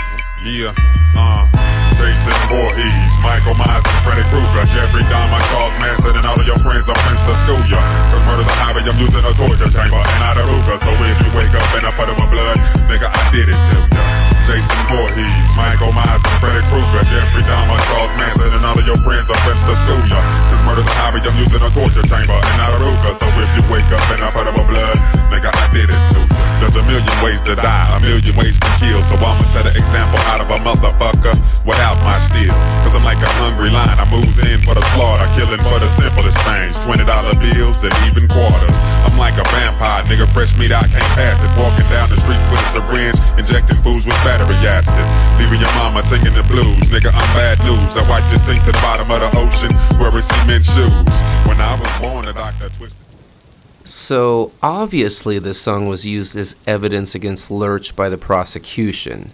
[0.45, 0.73] yeah,
[1.17, 1.62] uh.
[1.97, 6.59] Jason Voorhees, Michael Myers and Freddy Krueger, Jeffrey Dahmer, Charles Manson, and all of your
[6.59, 7.79] friends are French to school ya.
[8.11, 10.77] Cause murder's a hobby, I'm using a torture chamber and not a Ruger.
[10.81, 12.57] So if you wake up and I put in my blood,
[12.89, 14.03] nigga, I did it to ya.
[14.43, 18.99] Jason Voorhees, Michael Myers and Freddy Krueger, Jeffrey Dahmer, Charles Manson, and all of your
[19.01, 20.19] friends are French to school ya.
[20.51, 23.13] Cause murder's a hobby, I'm using a torture chamber and not a Ruger.
[23.17, 24.97] So if you wake up and I put in my blood,
[25.31, 26.43] nigga, I did it to ya.
[26.59, 29.03] There's a million ways to die, a million ways to kill.
[29.03, 31.35] So I'ma set an example out of a motherfucker
[31.83, 32.55] without my steel.
[32.79, 35.91] Cause I'm like a hungry lion, I moves in for the slaughter, killing for the
[35.91, 36.79] simplest things.
[36.87, 38.77] Twenty dollar bills and even quarters.
[39.03, 41.51] I'm like a vampire, nigga, fresh meat, I can't pass it.
[41.59, 45.03] Walking down the streets with a syringe, injecting fools with battery acid.
[45.35, 47.91] Leaving your mama singing the blues, nigga, I'm bad news.
[47.99, 50.95] I watch you sink to the bottom of the ocean, wearing cement shoes.
[51.43, 52.95] When I was born, doctor twisted.
[53.83, 59.31] So, obviously, this song was used as evidence against Lurch by the prosecution.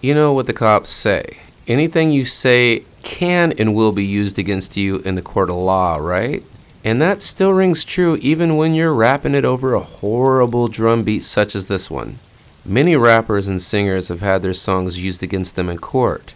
[0.00, 4.76] You know what the cops say anything you say can and will be used against
[4.76, 6.42] you in the court of law, right?
[6.84, 11.24] And that still rings true even when you're rapping it over a horrible drum beat
[11.24, 12.18] such as this one.
[12.64, 16.34] Many rappers and singers have had their songs used against them in court.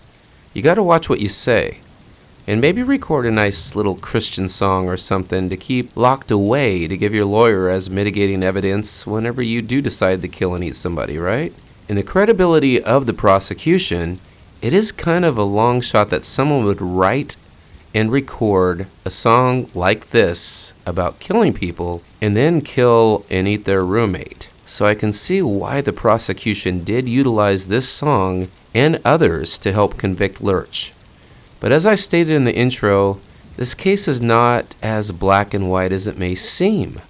[0.52, 1.78] You gotta watch what you say.
[2.46, 6.96] And maybe record a nice little Christian song or something to keep locked away to
[6.96, 11.16] give your lawyer as mitigating evidence whenever you do decide to kill and eat somebody,
[11.16, 11.54] right?
[11.88, 14.20] In the credibility of the prosecution,
[14.64, 17.36] it is kind of a long shot that someone would write
[17.94, 23.84] and record a song like this about killing people and then kill and eat their
[23.84, 24.48] roommate.
[24.64, 29.98] So I can see why the prosecution did utilize this song and others to help
[29.98, 30.94] convict Lurch.
[31.60, 33.18] But as I stated in the intro,
[33.58, 37.02] this case is not as black and white as it may seem.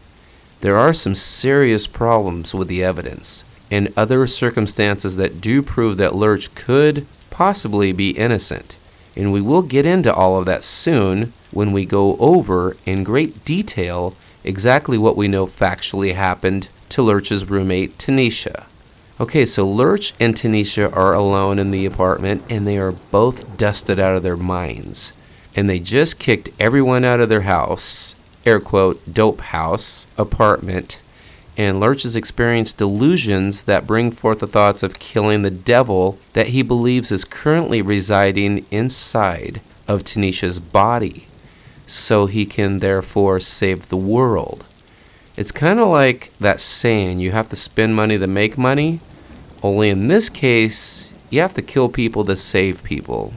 [0.61, 6.17] There are some serious problems with the evidence and other circumstances that do prove that
[6.17, 8.77] Lurch could possibly be innocent.
[9.17, 13.45] And we will get into all of that soon when we go over in great
[13.45, 14.15] detail
[14.45, 18.67] exactly what we know factually happened to Lurch's roommate, Tanisha.
[19.21, 23.99] Okay, so Lurch and Tanisha are alone in the apartment and they are both dusted
[23.99, 25.13] out of their minds.
[25.57, 28.15] And they just kicked everyone out of their house,
[28.47, 30.99] air quote, dope house, apartment.
[31.57, 36.49] And Lurch has experienced delusions that bring forth the thoughts of killing the devil that
[36.49, 41.29] he believes is currently residing inside of Tanisha's body,
[41.87, 44.65] so he can therefore save the world.
[45.37, 49.01] It's kind of like that saying you have to spend money to make money,
[49.63, 53.33] only in this case, you have to kill people to save people.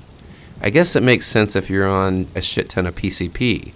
[0.61, 3.73] I guess it makes sense if you're on a shit ton of PCP.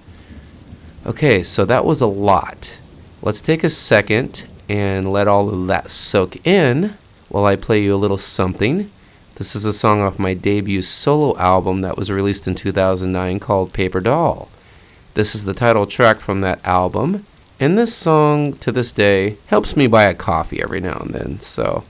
[1.05, 2.77] Okay, so that was a lot.
[3.23, 6.95] Let's take a second and let all of that soak in
[7.29, 8.89] while I play you a little something.
[9.35, 13.73] This is a song off my debut solo album that was released in 2009 called
[13.73, 14.49] Paper Doll.
[15.13, 17.23] This is the title track from that album,
[17.59, 21.39] and this song to this day helps me buy a coffee every now and then.
[21.41, 21.83] So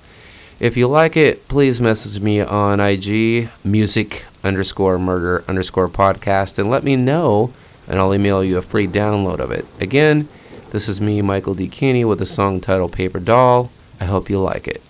[0.60, 6.70] if you like it, please message me on IG, music underscore murder underscore podcast, and
[6.70, 7.54] let me know,
[7.88, 9.66] and I'll email you a free download of it.
[9.80, 10.28] Again,
[10.72, 11.68] this is me, Michael D.
[11.68, 13.70] Keeney, with a song titled Paper Doll.
[14.00, 14.82] I hope you like it.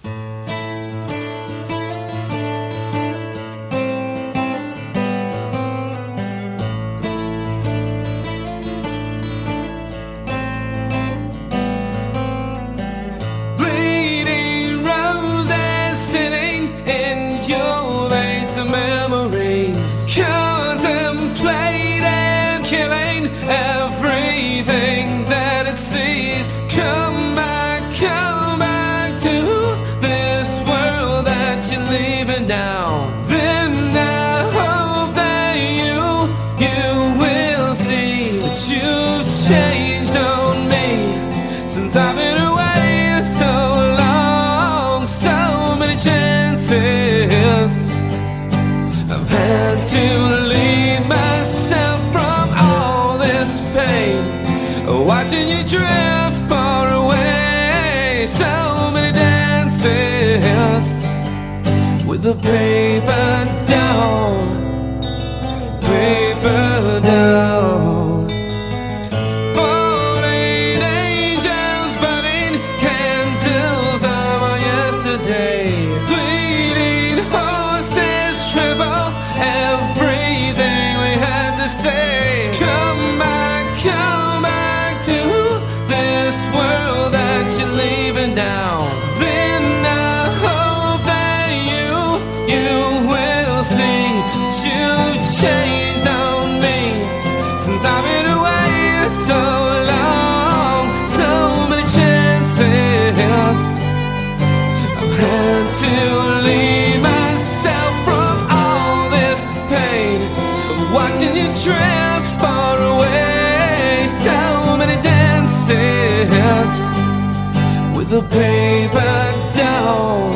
[118.14, 120.36] A paper doll,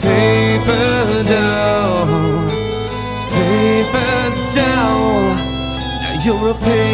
[0.00, 2.46] paper doll
[3.30, 5.34] paper doll.
[6.02, 6.85] Now you're a paper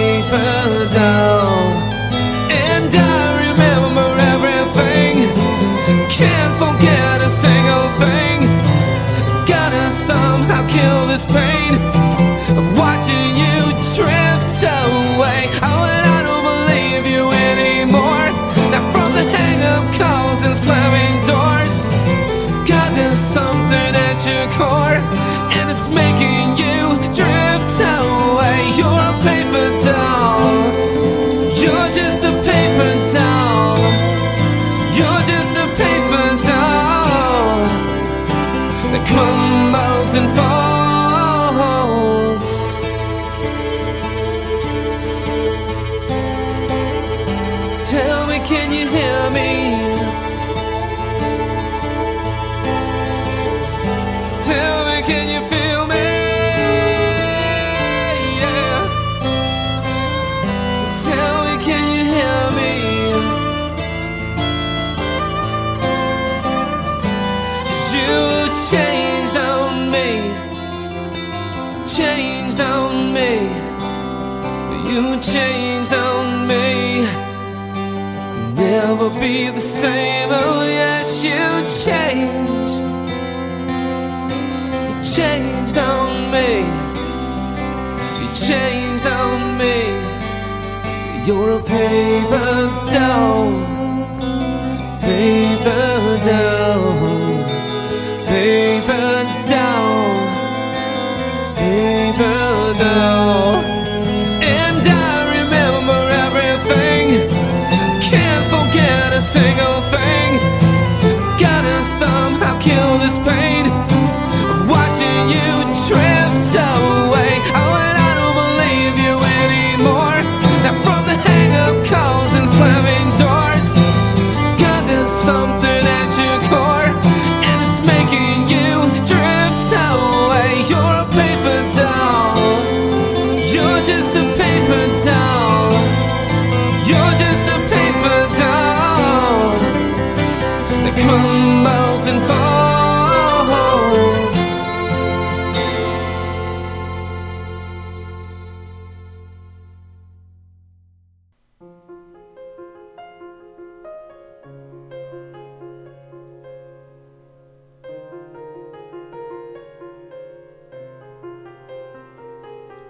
[140.99, 142.53] and falls.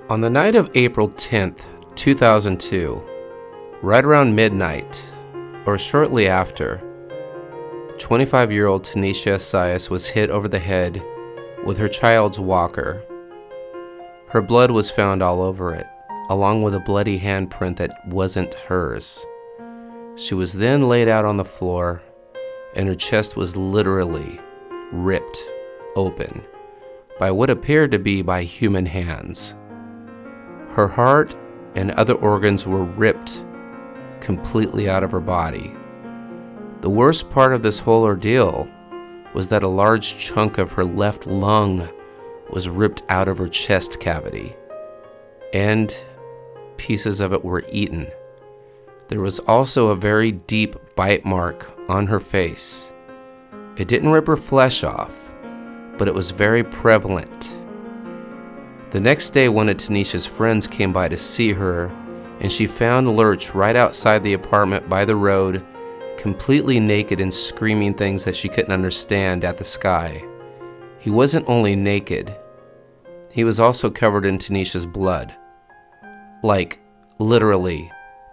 [0.09, 1.63] On the night of April 10th,
[1.95, 3.03] 2002,
[3.81, 5.03] right around midnight,
[5.65, 6.83] or shortly after,
[8.03, 11.01] 25 year old Tanisha Asias was hit over the head
[11.65, 13.01] with her child's walker.
[14.27, 15.87] Her blood was found all over it,
[16.29, 19.25] along with a bloody handprint that wasn't hers.
[20.17, 22.03] She was then laid out on the floor,
[22.75, 24.41] and her chest was literally
[24.91, 25.41] ripped
[25.95, 26.45] open
[27.21, 29.55] by what appeared to be by human hands.
[30.71, 31.37] Her heart
[31.77, 33.45] and other organs were ripped
[34.21, 35.73] completely out of her body.
[36.83, 38.69] The worst part of this whole ordeal
[39.35, 41.89] was that a large chunk of her left lung
[42.51, 44.57] was ripped out of her chest cavity,
[45.53, 45.95] and
[46.79, 48.11] pieces of it were eaten.
[49.07, 52.93] There was also a very deep bite mark on her face.
[53.77, 55.15] It didn't rip her flesh off,
[55.99, 57.57] but it was very prevalent.
[58.91, 61.93] The next day, one of Tanisha's friends came by to see her,
[62.41, 65.65] and she found Lurch right outside the apartment by the road,
[66.23, 70.23] completely naked and screaming things that she couldn't understand at the sky.
[71.01, 72.33] He wasn't only naked,
[73.33, 75.35] he was also covered in Tanisha's blood.
[76.45, 76.79] Like,
[77.19, 77.91] literally,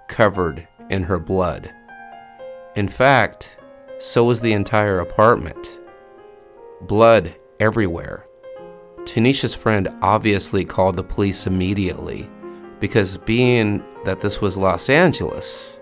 [0.08, 1.74] covered in her blood.
[2.76, 3.58] In fact,
[3.98, 5.80] so was the entire apartment.
[6.82, 8.28] Blood everywhere.
[9.00, 12.30] Tanisha's friend obviously called the police immediately
[12.80, 15.79] because, being that this was Los Angeles,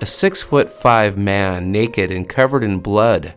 [0.00, 3.34] a six foot five man, naked and covered in blood,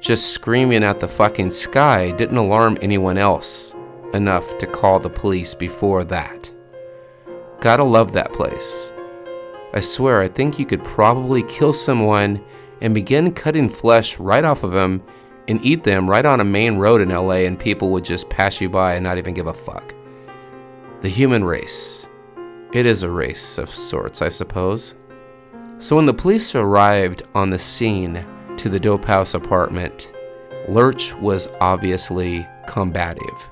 [0.00, 3.74] just screaming at the fucking sky didn't alarm anyone else
[4.14, 6.50] enough to call the police before that.
[7.60, 8.92] Gotta love that place.
[9.74, 12.44] I swear, I think you could probably kill someone
[12.80, 15.02] and begin cutting flesh right off of them
[15.48, 18.60] and eat them right on a main road in LA, and people would just pass
[18.60, 19.94] you by and not even give a fuck.
[21.00, 22.06] The human race.
[22.72, 24.94] It is a race of sorts, I suppose.
[25.82, 28.24] So when the police arrived on the scene
[28.56, 30.12] to the Dope House apartment,
[30.68, 33.50] Lurch was obviously combative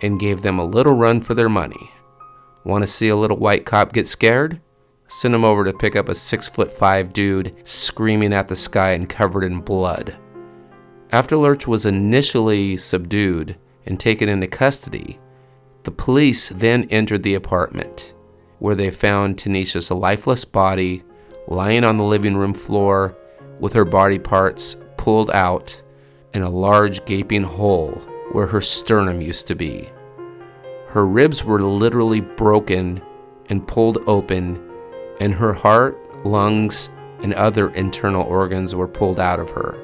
[0.00, 1.92] and gave them a little run for their money.
[2.64, 4.60] Want to see a little white cop get scared?
[5.06, 8.90] Send him over to pick up a six foot five dude screaming at the sky
[8.90, 10.16] and covered in blood.
[11.12, 13.56] After Lurch was initially subdued
[13.86, 15.20] and taken into custody,
[15.84, 18.14] the police then entered the apartment,
[18.58, 21.04] where they found Tanisha's lifeless body
[21.46, 23.16] lying on the living room floor
[23.58, 25.80] with her body parts pulled out
[26.34, 28.00] and a large gaping hole
[28.32, 29.88] where her sternum used to be.
[30.88, 33.02] Her ribs were literally broken
[33.48, 34.62] and pulled open,
[35.20, 36.90] and her heart, lungs,
[37.22, 39.76] and other internal organs were pulled out of her.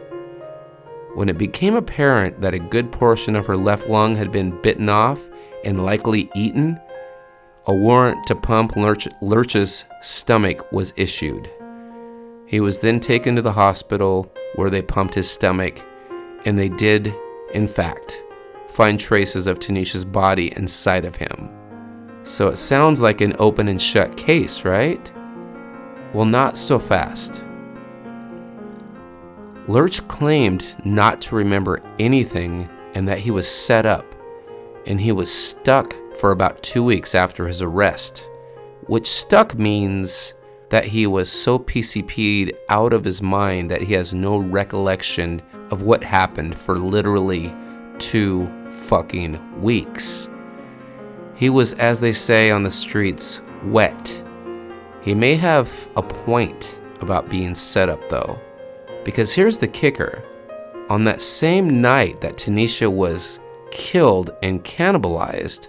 [1.14, 4.88] When it became apparent that a good portion of her left lung had been bitten
[4.88, 5.28] off
[5.64, 6.80] and likely eaten,
[7.68, 11.50] a warrant to pump Lurch, Lurch's stomach was issued.
[12.46, 15.84] He was then taken to the hospital where they pumped his stomach,
[16.46, 17.14] and they did,
[17.52, 18.22] in fact,
[18.70, 21.50] find traces of Tanisha's body inside of him.
[22.22, 25.12] So it sounds like an open and shut case, right?
[26.14, 27.44] Well, not so fast.
[29.66, 34.06] Lurch claimed not to remember anything and that he was set up,
[34.86, 38.28] and he was stuck for about two weeks after his arrest,
[38.86, 40.34] which stuck means
[40.68, 45.40] that he was so PCP'd out of his mind that he has no recollection
[45.70, 47.54] of what happened for literally
[47.98, 50.28] two fucking weeks.
[51.34, 54.22] He was, as they say on the streets, wet.
[55.02, 58.38] He may have a point about being set up though,
[59.04, 60.22] because here's the kicker.
[60.90, 63.40] On that same night that Tanisha was
[63.70, 65.68] killed and cannibalized,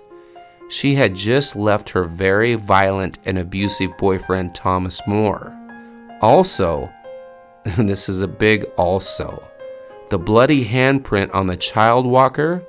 [0.69, 5.55] she had just left her very violent and abusive boyfriend Thomas Moore.
[6.21, 6.89] Also,
[7.65, 9.43] and this is a big also,
[10.09, 12.63] the bloody handprint on the child walker,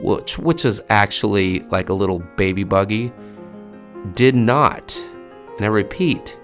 [0.00, 3.10] which which is actually like a little baby buggy,
[4.14, 4.96] did not,
[5.56, 6.36] and I repeat,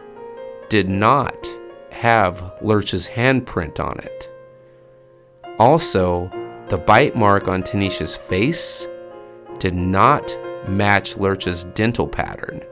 [0.71, 1.51] did not
[1.91, 4.31] have Lurch's handprint on it.
[5.59, 6.31] Also,
[6.69, 8.87] the bite mark on Tanisha's face
[9.59, 10.35] did not
[10.69, 12.63] match Lurch's dental pattern.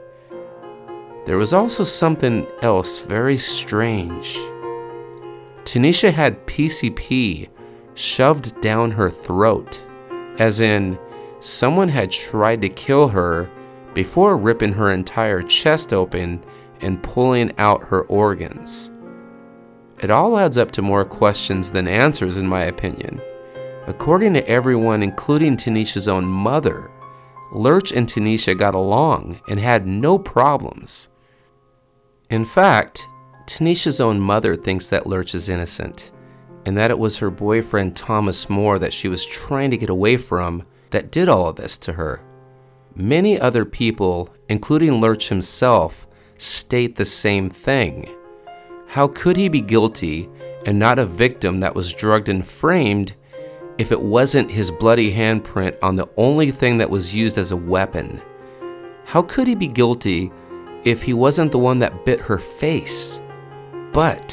[1.25, 4.37] There was also something else very strange.
[5.63, 7.47] Tanisha had PCP
[7.93, 9.79] shoved down her throat,
[10.39, 10.97] as in,
[11.39, 13.49] someone had tried to kill her
[13.93, 16.43] before ripping her entire chest open
[16.81, 18.91] and pulling out her organs.
[19.99, 23.21] It all adds up to more questions than answers, in my opinion.
[23.85, 26.89] According to everyone, including Tanisha's own mother,
[27.51, 31.09] Lurch and Tanisha got along and had no problems.
[32.29, 33.07] In fact,
[33.45, 36.11] Tanisha's own mother thinks that Lurch is innocent,
[36.65, 40.15] and that it was her boyfriend Thomas Moore that she was trying to get away
[40.15, 42.21] from that did all of this to her.
[42.95, 48.09] Many other people, including Lurch himself, state the same thing.
[48.87, 50.29] How could he be guilty
[50.65, 53.13] and not a victim that was drugged and framed
[53.81, 57.57] if it wasn't his bloody handprint on the only thing that was used as a
[57.57, 58.21] weapon?
[59.05, 60.31] How could he be guilty
[60.83, 63.19] if he wasn't the one that bit her face?
[63.91, 64.31] But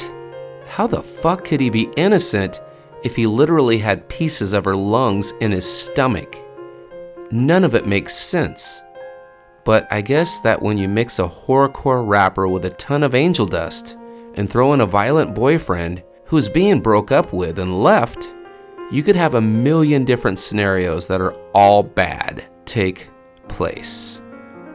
[0.67, 2.61] how the fuck could he be innocent
[3.03, 6.37] if he literally had pieces of her lungs in his stomach?
[7.31, 8.83] None of it makes sense.
[9.63, 13.47] But I guess that when you mix a horrorcore rapper with a ton of angel
[13.47, 13.97] dust
[14.35, 18.31] and throw in a violent boyfriend who's being broke up with and left,
[18.91, 23.07] you could have a million different scenarios that are all bad take
[23.47, 24.21] place.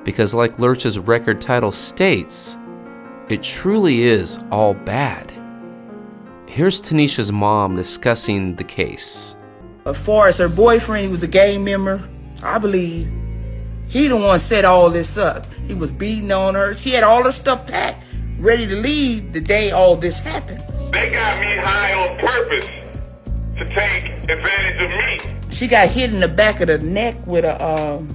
[0.04, 2.56] Because, like Lurch's record title states,
[3.28, 5.32] it truly is all bad.
[6.46, 9.34] Here's Tanisha's mom discussing the case.
[9.86, 12.08] As far as her boyfriend, he was a gang member,
[12.42, 13.10] I believe.
[13.88, 15.46] He the one set all this up.
[15.66, 16.76] He was beating on her.
[16.76, 18.04] She had all her stuff packed,
[18.38, 20.60] ready to leave the day all this happened.
[20.92, 22.83] They got me high on purpose
[23.56, 25.54] to take advantage of me.
[25.54, 28.08] She got hit in the back of the neck with a um,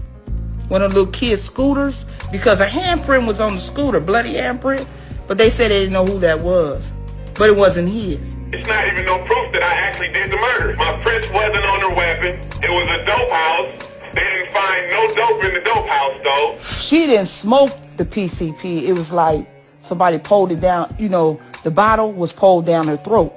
[0.67, 4.85] one of the little kids' scooters because her handprint was on the scooter, bloody handprint.
[5.27, 6.91] But they said they didn't know who that was,
[7.35, 8.37] but it wasn't his.
[8.51, 10.75] It's not even no proof that I actually did the murder.
[10.75, 12.39] My prints wasn't on her weapon.
[12.63, 14.13] It was a dope house.
[14.13, 16.57] They didn't find no dope in the dope house though.
[16.81, 18.83] She didn't smoke the PCP.
[18.83, 19.47] It was like
[19.81, 20.93] somebody pulled it down.
[20.99, 23.33] You know, the bottle was pulled down her throat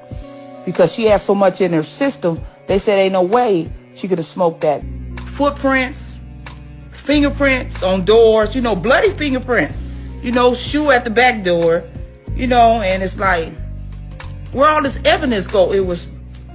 [0.64, 2.40] because she had so much in her system.
[2.66, 4.82] They said ain't no way she could have smoked that.
[5.26, 6.14] Footprints,
[6.90, 8.54] fingerprints on doors.
[8.54, 9.72] You know, bloody fingerprint.
[10.22, 11.84] You know, shoe at the back door.
[12.34, 13.52] You know, and it's like
[14.52, 15.72] where all this evidence go?
[15.72, 16.08] It was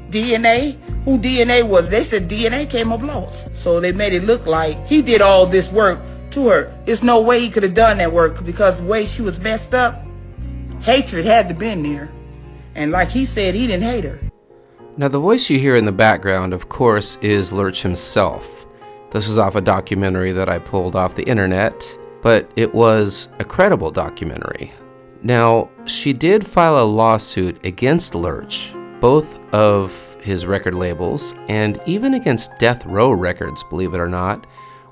[0.10, 0.78] DNA.
[1.06, 1.90] Who DNA was?
[1.90, 3.56] They said DNA came up lost.
[3.56, 6.00] So they made it look like he did all this work
[6.32, 6.74] to her.
[6.86, 9.74] It's no way he could have done that work because the way she was messed
[9.74, 10.04] up,
[10.82, 12.12] hatred had to been there.
[12.78, 14.20] And like he said, he didn't hate her.
[14.98, 18.66] Now, the voice you hear in the background, of course, is Lurch himself.
[19.12, 21.84] This was off a documentary that I pulled off the internet,
[22.22, 24.72] but it was a credible documentary.
[25.24, 28.72] Now, she did file a lawsuit against Lurch,
[29.02, 34.46] both of his record labels and even against Death Row Records, believe it or not,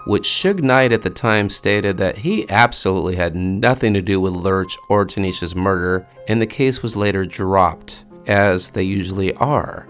[0.05, 4.33] which Suge Knight at the time stated that he absolutely had nothing to do with
[4.33, 9.87] Lurch or Tanisha's murder, and the case was later dropped, as they usually are.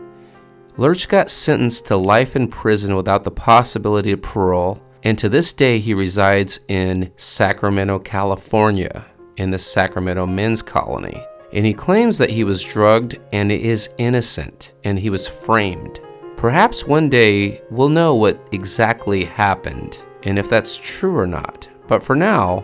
[0.78, 5.54] Lurch got sentenced to life in prison without the possibility of parole, and to this
[5.54, 9.06] day he resides in Sacramento, California,
[9.38, 11.22] in the Sacramento Men's Colony.
[11.54, 16.00] And he claims that he was drugged and is innocent, and he was framed.
[16.38, 21.68] Perhaps one day we'll know what exactly happened and if that's true or not.
[21.88, 22.64] But for now,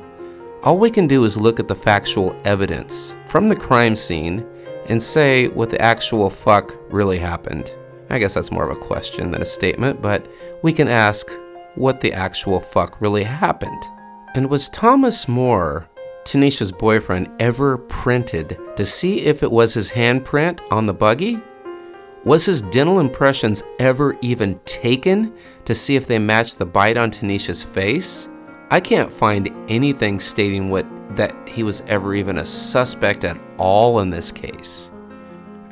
[0.64, 4.46] all we can do is look at the factual evidence from the crime scene
[4.88, 7.74] and say what the actual fuck really happened.
[8.10, 10.30] I guess that's more of a question than a statement, but
[10.64, 11.32] we can ask
[11.76, 13.88] what the actual fuck really happened.
[14.36, 15.88] And was Thomas Moore,
[16.26, 21.42] Tanisha's boyfriend, ever printed to see if it was his handprint on the buggy?
[22.24, 25.34] Was his dental impressions ever even taken
[25.66, 28.30] to see if they matched the bite on Tanisha's face?
[28.70, 34.00] I can't find anything stating what that he was ever even a suspect at all
[34.02, 34.92] in this case.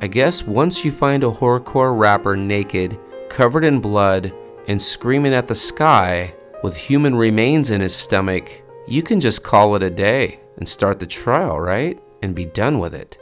[0.01, 2.97] I guess once you find a horrorcore rapper naked,
[3.29, 4.33] covered in blood,
[4.67, 6.33] and screaming at the sky
[6.63, 10.99] with human remains in his stomach, you can just call it a day and start
[10.99, 12.01] the trial, right?
[12.23, 13.19] And be done with it.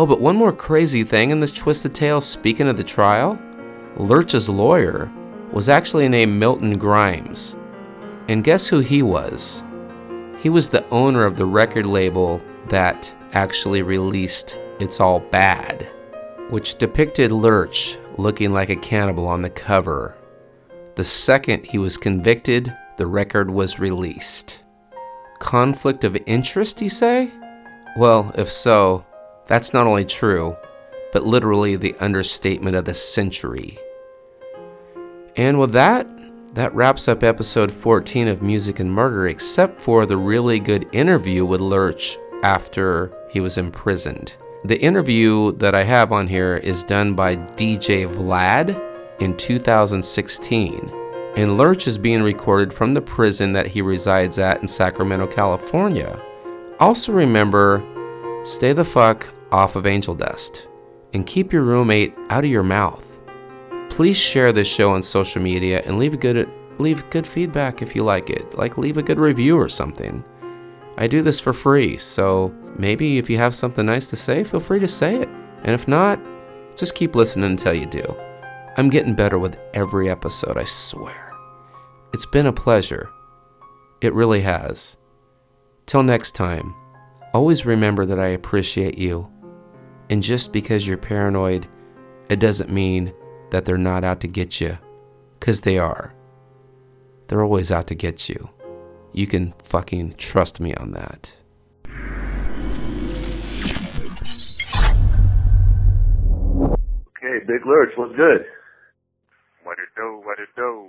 [0.00, 3.38] Oh, but one more crazy thing in this twisted tale, speaking of the trial,
[3.98, 5.12] Lurch's lawyer
[5.52, 7.54] was actually named Milton Grimes.
[8.26, 9.62] And guess who he was?
[10.38, 15.86] He was the owner of the record label that actually released It's All Bad,
[16.48, 20.16] which depicted Lurch looking like a cannibal on the cover.
[20.94, 24.62] The second he was convicted, the record was released.
[25.40, 27.30] Conflict of interest, you say?
[27.98, 29.04] Well, if so,
[29.50, 30.56] that's not only true,
[31.12, 33.76] but literally the understatement of the century.
[35.34, 36.06] And with that,
[36.54, 41.44] that wraps up episode 14 of Music and Murder, except for the really good interview
[41.44, 44.34] with Lurch after he was imprisoned.
[44.64, 48.80] The interview that I have on here is done by DJ Vlad
[49.20, 50.92] in 2016,
[51.34, 56.22] and Lurch is being recorded from the prison that he resides at in Sacramento, California.
[56.78, 57.84] Also, remember
[58.44, 60.68] stay the fuck off of angel dust
[61.12, 63.20] and keep your roommate out of your mouth.
[63.88, 66.48] Please share this show on social media and leave a good
[66.78, 68.54] leave good feedback if you like it.
[68.56, 70.24] Like leave a good review or something.
[70.96, 74.60] I do this for free, so maybe if you have something nice to say, feel
[74.60, 75.28] free to say it.
[75.62, 76.20] And if not,
[76.76, 78.02] just keep listening until you do.
[78.76, 81.34] I'm getting better with every episode, I swear.
[82.12, 83.10] It's been a pleasure.
[84.00, 84.96] It really has.
[85.86, 86.74] Till next time,
[87.34, 89.30] always remember that I appreciate you.
[90.10, 91.68] And just because you're paranoid,
[92.28, 93.14] it doesn't mean
[93.50, 94.76] that they're not out to get you.
[95.38, 96.12] Because they are.
[97.28, 98.50] They're always out to get you.
[99.12, 101.32] You can fucking trust me on that.
[107.16, 108.44] Okay, Big Lurch, what's good?
[109.62, 110.20] What it do?
[110.24, 110.88] What it do?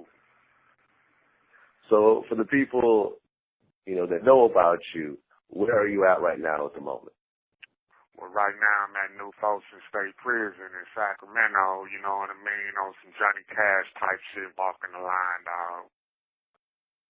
[1.91, 3.13] So, for the people,
[3.85, 5.19] you know, that know about you,
[5.49, 7.13] where are you at right now at the moment?
[8.21, 11.89] Well, right now I'm at New Folsom State Prison in Sacramento.
[11.89, 12.73] You know what I mean?
[12.77, 15.89] On some Johnny Cash type shit, walking the line, dog.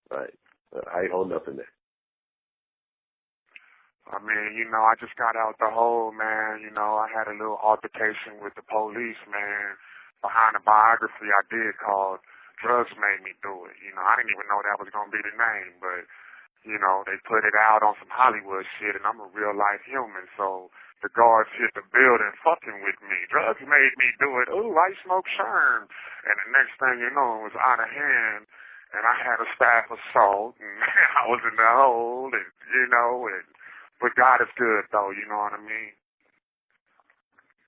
[0.08, 0.36] Right.
[0.72, 1.76] Uh, how you holding up in there?
[4.08, 6.64] I mean, you know, I just got out the hole, man.
[6.64, 9.76] You know, I had a little altercation with the police, man,
[10.24, 12.24] behind a biography I did called
[12.64, 13.76] Drugs Made Me Do It.
[13.84, 16.08] You know, I didn't even know that was going to be the name, but,
[16.64, 19.84] you know, they put it out on some Hollywood shit, and I'm a real life
[19.84, 23.18] human, so the guards hit the building fucking with me.
[23.34, 24.48] Drugs made me do it.
[24.54, 25.90] Ooh, I smoke Sherm.
[25.90, 28.46] And the next thing you know, it was out of hand,
[28.94, 33.26] and I had a staff assault, and I was in the hole, and, you know,
[33.30, 33.46] and
[34.02, 35.14] but God is good, though.
[35.14, 35.94] You know what I mean?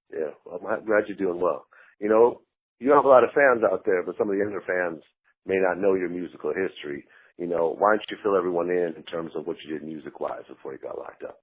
[0.10, 1.66] Yeah, well, I'm glad you're doing well.
[2.02, 2.42] You know,
[2.80, 5.02] you have a lot of fans out there, but some of the younger fans
[5.46, 7.06] may not know your musical history.
[7.38, 10.46] You know, why don't you fill everyone in in terms of what you did music-wise
[10.50, 11.42] before you got locked up?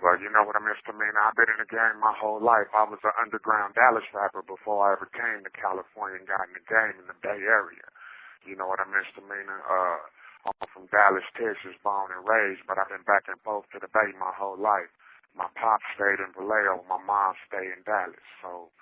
[0.00, 1.20] Well, you know what I misdemeanor.
[1.20, 2.72] I've been in the game my whole life.
[2.72, 6.56] I was an underground Dallas rapper before I ever came to California and got in
[6.56, 7.86] the game in the Bay Area.
[8.48, 9.60] You know what I misdemeanor.
[9.62, 10.00] Uh,
[10.48, 13.92] I'm from Dallas, Texas, born and raised, but I've been back and forth to the
[13.92, 14.88] Bay my whole life.
[15.36, 18.24] My pop stayed in Vallejo, my mom stayed in Dallas.
[18.40, 18.72] So,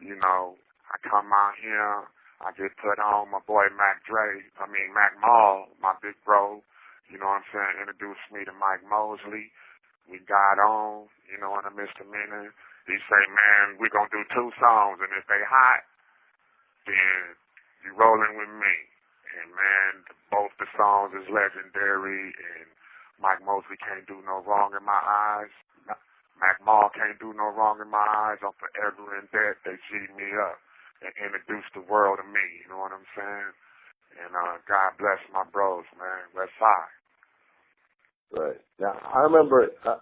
[0.00, 0.56] you know,
[0.88, 2.08] I come out here,
[2.40, 3.30] I get put on.
[3.30, 6.64] My boy Mac Dre, I mean Mac Mall, my big bro,
[7.12, 9.52] you know what I'm saying, introduced me to Mike Mosley.
[10.10, 12.50] We got on, you know what I misdemeanor.
[12.86, 15.82] He say, man, we gonna do two songs, and if they hot,
[16.86, 17.38] then
[17.86, 18.76] you rolling with me.
[19.32, 19.92] And man,
[20.28, 22.66] both the songs is legendary, and
[23.22, 25.52] Mike Mosley can't do no wrong in my eyes.
[26.42, 28.42] Mac Mall can't do no wrong in my eyes.
[28.42, 29.62] I'm forever in debt.
[29.62, 30.58] They G'd me up
[31.06, 32.46] and introduced the world to me.
[32.66, 33.52] You know what I'm saying?
[34.26, 36.26] And uh, God bless my bros, man.
[36.34, 37.01] West Side.
[38.32, 38.56] Right.
[38.80, 40.00] Now, I remember uh,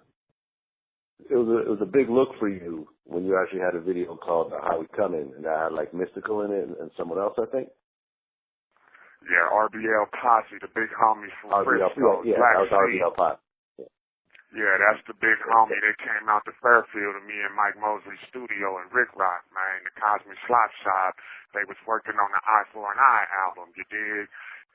[1.28, 3.83] it was a, it was a big look for you when you actually had a
[3.83, 7.18] video called "How We Coming" and that had like Mystikal in it and, and someone
[7.18, 7.68] else, I think.
[9.26, 12.24] Yeah, RBL Posse, the big homies from RBL, Frisco.
[12.24, 13.43] yeah, Black that was RBL Pop.
[14.51, 18.18] Yeah, that's the big homie that came out to Fairfield to me and Mike Mosley's
[18.26, 21.14] studio and Rick Rock, man, the Cosmic Slop Shop.
[21.55, 24.26] They was working on the Eye for an Eye album, you dig?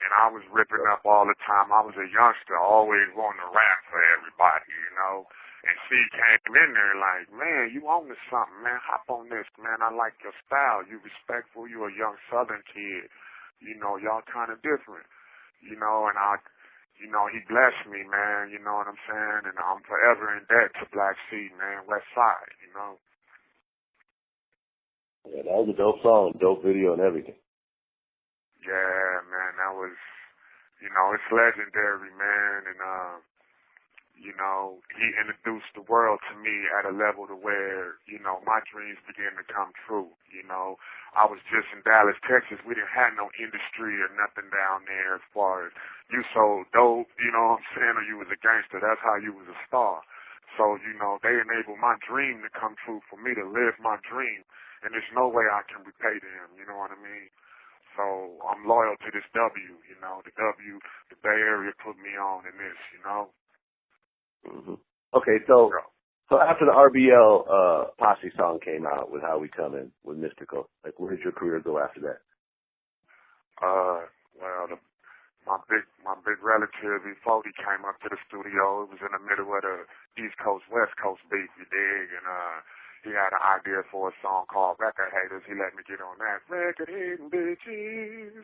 [0.03, 1.71] And I was ripping up all the time.
[1.71, 5.25] I was a youngster, always wanting to rap for everybody, you know?
[5.65, 8.77] And C came in there like, man, you own to something, man.
[8.85, 9.81] Hop on this, man.
[9.81, 10.85] I like your style.
[10.85, 11.65] You respectful.
[11.65, 13.09] You a young Southern kid.
[13.57, 15.09] You know, y'all kind of different.
[15.65, 16.37] You know, and I
[16.99, 19.51] you know, he blessed me, man, you know what I'm saying?
[19.51, 22.95] And I'm forever in debt to Black C, man, West Side, you know.
[25.27, 27.35] Yeah, that was a dope song, dope video and everything.
[28.65, 29.95] Yeah, man, that was,
[30.81, 33.15] you know, it's legendary, man, and, uh,
[34.17, 38.41] you know, he introduced the world to me at a level to where, you know,
[38.47, 40.79] my dreams began to come true, you know.
[41.15, 42.59] I was just in Dallas, Texas.
[42.65, 45.73] We didn't have no industry or nothing down there as far as
[46.11, 48.79] you sold dope, you know what I'm saying, or you was a gangster.
[48.81, 50.01] That's how you was a star.
[50.59, 53.97] So, you know, they enabled my dream to come true for me to live my
[54.07, 54.43] dream.
[54.83, 57.29] And there's no way I can repay them, you know what I mean?
[57.97, 60.75] So I'm loyal to this W, you know, the W,
[61.11, 63.31] the Bay Area put me on in this, you know.
[64.45, 64.75] hmm
[65.15, 65.71] Okay, so
[66.29, 70.65] so after the RBL uh, Posse song came out with How We Coming with Mystikal,
[70.85, 72.19] like where did your career go after that?
[73.61, 74.07] Uh,
[74.39, 74.77] well, the,
[75.47, 79.13] my big my big relative, before he came up to the studio, it was in
[79.13, 79.85] the middle of the
[80.19, 82.57] East Coast West Coast beef, you dig, and uh,
[83.05, 85.45] he had an idea for a song called Record Haters.
[85.45, 88.43] He let me get on that record hating bitches,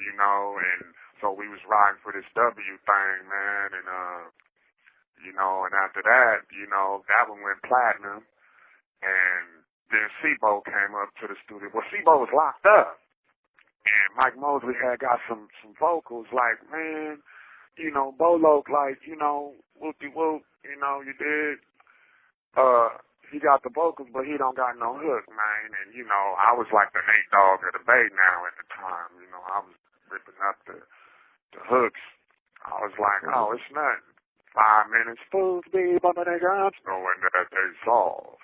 [0.00, 4.24] you know, and so we was riding for this W thing, man, and uh,
[5.20, 8.24] you know, and after that, you know, that one went platinum,
[9.04, 9.46] and
[9.92, 11.68] then C-Bo came up to the studio.
[11.68, 12.98] Well, C-Bo was locked up
[13.88, 17.18] and Mike Mosley had got some some vocals like, man,
[17.76, 21.58] you know, Bolo, like, you know, whoopty whoop, you know, you did.
[22.56, 22.98] Uh,
[23.30, 25.68] he got the vocals, but he don't got no hook, man.
[25.84, 28.66] And you know, I was like the Nate Dogg of the Bay now at the
[28.72, 29.10] time.
[29.20, 29.76] You know, I was
[30.08, 30.78] ripping up the
[31.56, 32.04] the hooks.
[32.64, 34.12] I was like, oh, it's nothing.
[34.52, 38.40] Five minutes, fools be bumping their guns, knowing that they solve.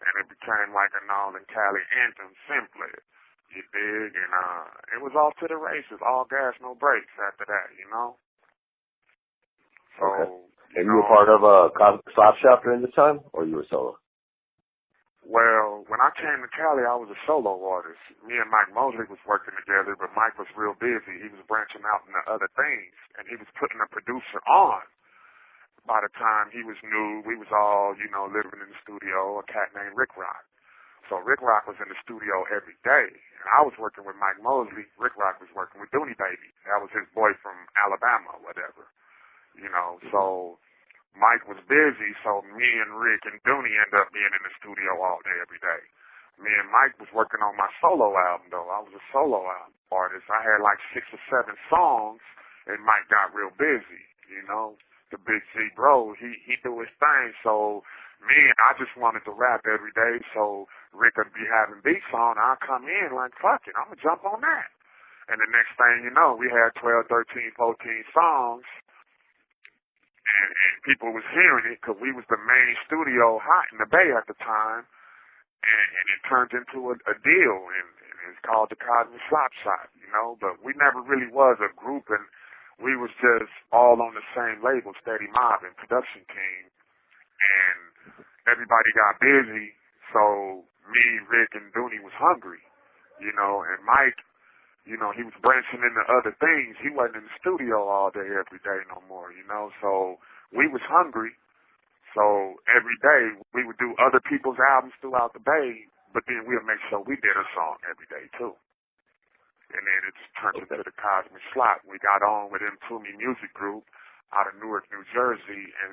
[0.00, 2.94] And it became like a Nolan Cali anthem, simply.
[3.52, 4.12] You dig?
[4.14, 4.64] And uh
[4.96, 8.16] it was off to the races, all gas, no brakes after that, you know?
[9.98, 10.30] So Okay.
[10.76, 13.66] And you were part of a Cosmic Slop Shop during this time, or you were
[13.70, 13.96] solo?
[15.28, 18.00] Well, when I came to Cali I was a solo artist.
[18.24, 21.20] Me and Mike Mosley was working together, but Mike was real busy.
[21.20, 24.80] He was branching out into other things and he was putting a producer on.
[25.84, 29.40] By the time he was new, we was all, you know, living in the studio,
[29.40, 30.48] a cat named Rick Rock.
[31.12, 33.08] So Rick Rock was in the studio every day.
[33.12, 34.88] And I was working with Mike Mosley.
[35.00, 36.52] Rick Rock was working with Dooney Baby.
[36.68, 38.88] That was his boy from Alabama or whatever.
[39.56, 40.56] You know, so
[41.18, 45.02] Mike was busy, so me and Rick and Dooney ended up being in the studio
[45.02, 45.82] all day, every day.
[46.38, 48.70] Me and Mike was working on my solo album though.
[48.70, 50.30] I was a solo album artist.
[50.30, 52.22] I had like six or seven songs
[52.70, 54.78] and Mike got real busy, you know.
[55.10, 57.80] The big Z bro, he he do his thing, so
[58.20, 62.12] me, and I just wanted to rap every day, so Rick would be having beats
[62.12, 62.36] on.
[62.36, 64.68] I'd come in like, fuck it, I'm going to jump on that.
[65.32, 68.68] And the next thing you know, we had 12, 13, 14 songs,
[70.28, 74.08] and, people was hearing it because we was the main studio hot in the Bay
[74.14, 74.84] at the time,
[75.64, 79.52] and, and it turned into a, a deal, and, and it's called the Cosmic Slop
[79.64, 82.24] Shop, you know, but we never really was a group, and
[82.78, 87.80] we was just all on the same label, Steady Mob and production team, and
[88.48, 89.74] everybody got busy,
[90.14, 92.62] so me, Rick, and Dooney was hungry,
[93.20, 94.16] you know, and Mike,
[94.88, 96.80] you know, he was branching into other things.
[96.80, 100.16] He wasn't in the studio all day, every day no more, you know, so
[100.56, 101.36] we was hungry,
[102.16, 105.84] so every day we would do other people's albums throughout the Bay,
[106.16, 108.56] but then we'll make sure we did a song every day too.
[109.68, 111.84] And then it just turned into the Cosmic Slop.
[111.84, 113.84] We got on with Toomey Music Group
[114.32, 115.92] out of Newark, New Jersey, and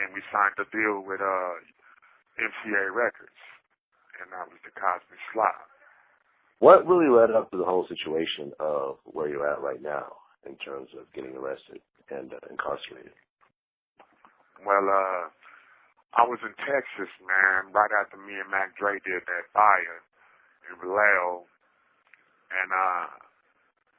[0.00, 1.54] and we signed a deal with uh
[2.40, 3.40] MCA Records,
[4.24, 5.69] and that was the Cosmic Slop.
[6.60, 10.12] What really led up to the whole situation of where you're at right now
[10.44, 11.80] in terms of getting arrested
[12.12, 13.16] and uh, incarcerated?
[14.60, 15.32] Well, uh,
[16.20, 20.04] I was in Texas, man, right after me and Mac Dre did that fire
[20.68, 21.48] in Vallejo,
[22.52, 23.08] and uh,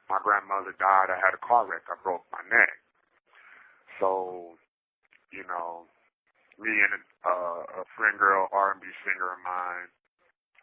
[0.06, 1.10] my grandmother died.
[1.10, 1.82] I had a car wreck.
[1.90, 2.78] I broke my neck.
[3.98, 4.54] So,
[5.34, 5.90] you know,
[6.62, 9.90] me and uh, a friend girl, R&B singer of mine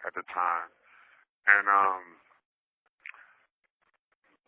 [0.08, 0.72] at the time,
[1.48, 2.04] and um,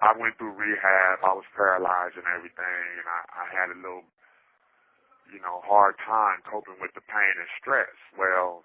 [0.02, 1.24] I went through rehab.
[1.24, 4.06] I was paralyzed and everything, and I, I had a little,
[5.32, 7.94] you know, hard time coping with the pain and stress.
[8.18, 8.64] Well,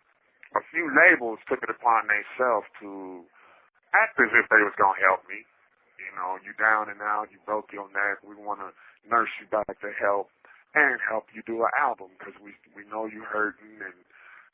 [0.57, 3.22] a few labels took it upon themselves to
[3.95, 5.45] act as if they was gonna help me.
[6.01, 8.20] You know, you down and out, you broke your neck.
[8.27, 8.70] We want to
[9.09, 10.29] nurse you back to health
[10.74, 13.97] and help you do an album because we we know you hurting and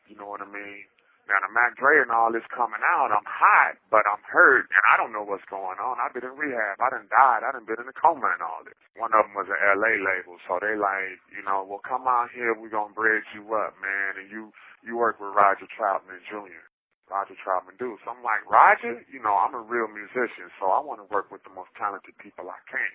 [0.06, 0.86] you know what I mean.
[1.30, 4.84] Now the Mac Dre and all this coming out, I'm hot, but I'm hurt and
[4.90, 6.02] I don't know what's going on.
[6.02, 6.82] I've been in rehab.
[6.82, 7.46] I done died.
[7.46, 8.76] I done been in a coma and all this.
[8.98, 12.34] One of them was an LA label, so they like, you know, well come out
[12.34, 14.50] here, we gonna bridge you up, man, and you
[14.82, 16.62] you work with Roger Troutman Jr.
[17.10, 17.98] Roger Troutman do.
[18.04, 21.30] So I'm like, Roger, you know, I'm a real musician, so I want to work
[21.30, 22.94] with the most talented people I can.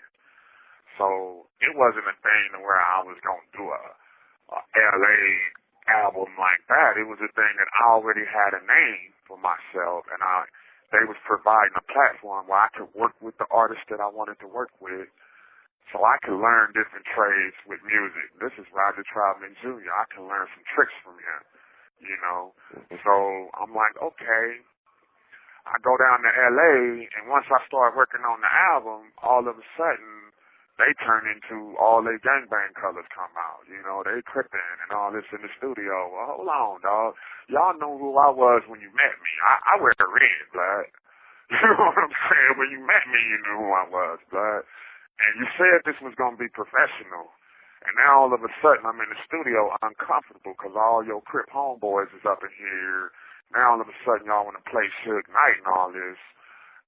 [0.99, 3.83] So it wasn't a thing where I was gonna do a,
[4.55, 5.19] a LA
[5.87, 6.99] album like that.
[6.99, 10.47] It was a thing that I already had a name for myself, and I
[10.91, 14.39] they was providing a platform where I could work with the artists that I wanted
[14.39, 15.11] to work with,
[15.91, 18.31] so I could learn different trades with music.
[18.39, 19.83] This is Roger Troutman Jr.
[19.91, 21.41] I can learn some tricks from him,
[21.99, 22.55] you know.
[22.71, 23.03] Mm-hmm.
[23.03, 23.13] So
[23.59, 24.63] I'm like, okay.
[25.67, 29.59] I go down to LA, and once I start working on the album, all of
[29.59, 30.16] a sudden
[30.77, 33.65] they turn into all their gangbang colors come out.
[33.65, 36.13] You know, they crippin' and all this in the studio.
[36.13, 37.17] Well, hold on, dog.
[37.49, 39.31] Y'all know who I was when you met me.
[39.49, 40.89] I, I wear red, blood.
[41.47, 42.59] You know what I'm saying?
[42.59, 44.67] When you met me, you knew who I was, blood.
[45.23, 47.31] And you said this was gonna be professional.
[47.87, 51.47] And now all of a sudden I'm in the studio uncomfortable because all your Crip
[51.47, 53.15] homeboys is up in here.
[53.55, 56.19] Now all of a sudden y'all want to play Suge Knight and all this.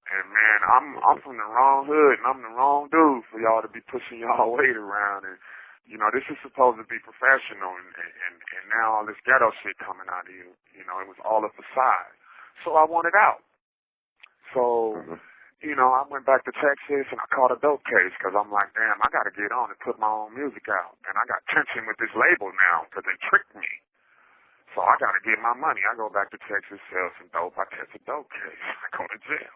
[0.09, 3.61] And man, I'm I'm from the wrong hood and I'm the wrong dude for y'all
[3.61, 5.25] to be pushing y'all weight around.
[5.29, 5.37] And
[5.85, 9.53] you know this is supposed to be professional, and and and now all this ghetto
[9.61, 10.49] shit coming out of you.
[10.73, 12.13] You know it was all a facade.
[12.65, 13.45] So I wanted out.
[14.53, 14.97] So.
[14.97, 15.21] Mm-hmm.
[15.59, 18.47] You know, I went back to Texas and I caught a dope case because I'm
[18.47, 20.95] like, damn, I got to get on and put my own music out.
[21.03, 23.67] And I got tension with this label now because they tricked me.
[24.71, 25.83] So I got to get my money.
[25.83, 27.59] I go back to Texas, sell some dope.
[27.59, 28.63] I catch a dope case.
[28.85, 29.55] I go to jail.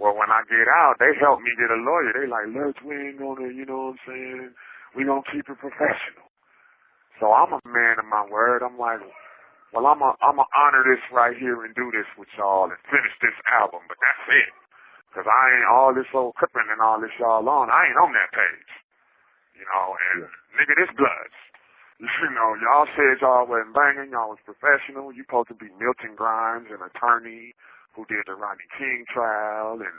[0.00, 2.16] Well, when I get out, they help me get a lawyer.
[2.16, 4.50] They like, Lurch, we ain't gonna, you know what I'm saying?
[4.96, 6.24] We gonna keep it professional.
[7.20, 8.64] So I'm a man of my word.
[8.64, 9.04] I'm like,
[9.76, 12.80] well, I'm a, I'm gonna honor this right here and do this with y'all and
[12.88, 14.52] finish this album, but that's it.
[15.12, 17.68] Cause I ain't all this old crippin' and all this y'all on.
[17.68, 18.72] I ain't on that page.
[19.60, 21.38] You know, and nigga, this bloods.
[22.00, 25.12] You know, y'all said y'all wasn't banging, y'all was professional.
[25.12, 27.52] You supposed to be Milton Grimes, an attorney
[27.94, 29.96] who did the Rodney King trial, and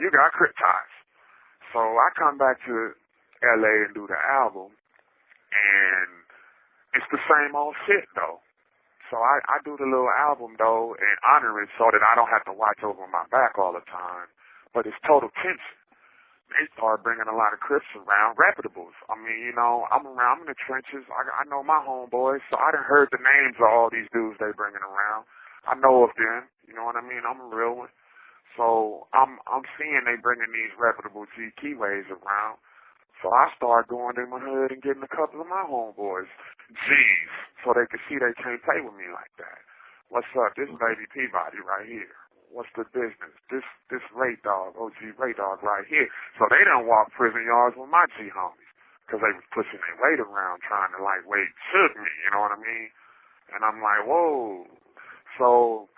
[0.00, 0.54] you got crip.
[1.72, 2.94] So I come back to
[3.42, 6.10] LA and do the album, and
[6.94, 8.38] it's the same old shit though.
[9.10, 12.30] So I, I do the little album though and honor it so that I don't
[12.30, 14.30] have to watch over my back all the time.
[14.72, 15.76] But it's total tension.
[16.50, 18.94] They start bringing a lot of crips around, reputables.
[19.10, 21.02] I mean, you know, I'm around, I'm in the trenches.
[21.10, 24.38] I, I know my homeboys, so I done heard the names of all these dudes
[24.38, 25.26] they bringing around.
[25.66, 26.48] I know of them.
[26.68, 27.24] You know what I mean?
[27.24, 27.92] I'm a real one.
[28.56, 32.60] So I'm I'm seeing they bringing these reputable G keyways around.
[33.22, 36.30] So I start going in my hood and getting a couple of my homeboys
[36.70, 37.32] G's
[37.64, 39.60] so they can see they can't play with me like that.
[40.12, 40.54] What's up?
[40.54, 42.14] This baby Peabody right here.
[42.52, 43.34] What's the business?
[43.50, 46.06] This this Ray Dog, OG Ray Dog right here.
[46.38, 48.70] So they don't walk prison yards with my G homies
[49.06, 52.10] because they was pushing their weight around trying to like lightweight shoot me.
[52.24, 52.88] You know what I mean?
[53.52, 54.64] And I'm like, whoa.
[55.38, 55.88] So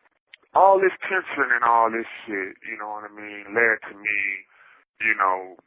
[0.57, 4.21] all this tension and all this shit, you know what I mean, led to me,
[5.05, 5.61] you know,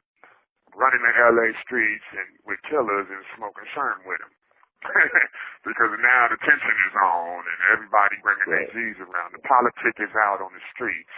[0.74, 4.34] running the LA streets and with killers and smoking sherm with them.
[5.68, 9.36] because now the tension is on and everybody bringing their G's around.
[9.36, 11.12] The politic is out on the streets.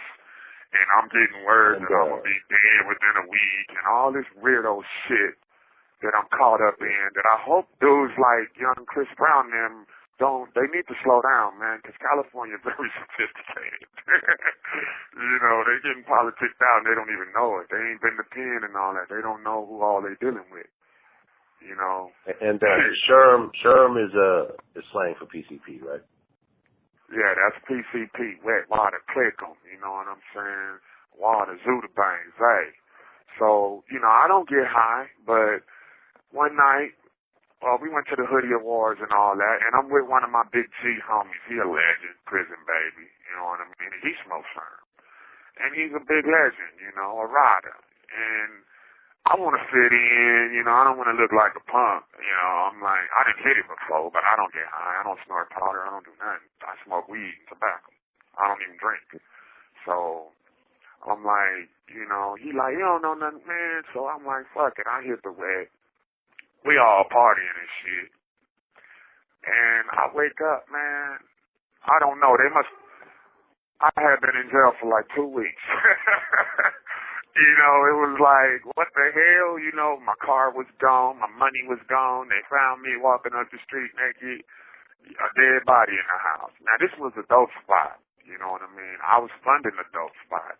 [0.72, 4.10] And I'm getting word that I'm going to be dead within a week and all
[4.10, 5.36] this weirdo shit
[6.00, 9.74] that I'm caught up in that I hope dudes like young Chris Brown and them
[10.20, 13.88] don't, they need to slow down, man, because California is very sophisticated.
[15.16, 17.68] you know, they getting politicked out and they don't even know it.
[17.72, 19.08] They ain't been to pen and all that.
[19.08, 20.68] They don't know who all they dealing with.
[21.62, 22.10] You know.
[22.42, 22.66] And uh,
[23.06, 26.02] Sherm, Sherm is uh is slang for PCP, right?
[27.12, 29.54] Yeah, that's PCP, wet water, click 'em.
[29.68, 30.74] You know what I'm saying?
[31.18, 32.66] Water, Zuda bangs, hey.
[33.38, 35.60] So, you know, I don't get high, but
[36.32, 36.96] one night,
[37.62, 40.34] well, we went to the Hoodie Awards and all that, and I'm with one of
[40.34, 41.38] my big G homies.
[41.46, 43.06] He a legend, prison baby.
[43.30, 43.94] You know what I mean?
[44.02, 44.82] He smokes sherm.
[45.62, 47.78] And he's a big legend, you know, a rider.
[48.10, 48.66] And
[49.30, 52.02] I want to fit in, you know, I don't want to look like a punk,
[52.18, 55.06] you know, I'm like, I didn't hit it before, but I don't get high, I
[55.06, 56.50] don't snort powder, I don't do nothing.
[56.66, 57.94] I smoke weed and tobacco.
[58.34, 59.22] I don't even drink.
[59.86, 60.34] So,
[61.06, 64.74] I'm like, you know, he like, you don't know nothing, man, so I'm like, fuck
[64.82, 65.70] it, I hit the wet.
[66.64, 68.10] We all partying and shit.
[69.42, 71.18] And I wake up, man.
[71.82, 72.38] I don't know.
[72.38, 72.70] They must.
[73.82, 75.64] I had been in jail for like two weeks.
[77.42, 79.58] you know, it was like, what the hell?
[79.58, 82.30] You know, my car was gone, my money was gone.
[82.30, 84.46] They found me walking up the street naked,
[85.18, 86.54] a dead body in the house.
[86.62, 87.98] Now, this was a dope spot.
[88.22, 88.98] You know what I mean?
[89.02, 90.54] I was funding the dope spot.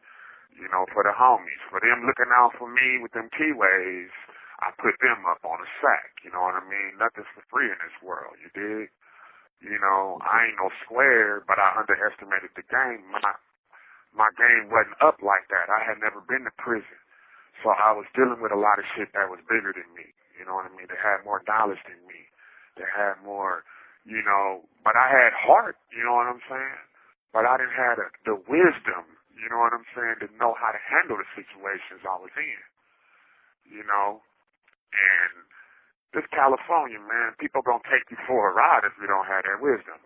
[0.59, 4.11] You know, for the homies, for them looking out for me with them keyways.
[4.63, 6.23] I put them up on a sack.
[6.23, 6.95] You know what I mean?
[7.03, 8.39] Nothing's for free in this world.
[8.39, 8.95] You dig?
[9.63, 13.03] You know, I ain't no square, but I underestimated the game.
[13.11, 13.23] My
[14.13, 15.73] my game wasn't up like that.
[15.73, 17.01] I had never been to prison.
[17.65, 20.13] So I was dealing with a lot of shit that was bigger than me.
[20.37, 20.89] You know what I mean?
[20.89, 22.29] They had more knowledge than me.
[22.77, 23.65] They had more,
[24.05, 26.81] you know, but I had heart, you know what I'm saying?
[27.33, 29.05] But I didn't have the, the wisdom,
[29.37, 32.61] you know what I'm saying, to know how to handle the situations I was in.
[33.69, 34.21] You know?
[34.93, 35.33] And
[36.15, 39.61] this California, man, people gonna take you for a ride if you don't have that
[39.65, 39.97] wisdom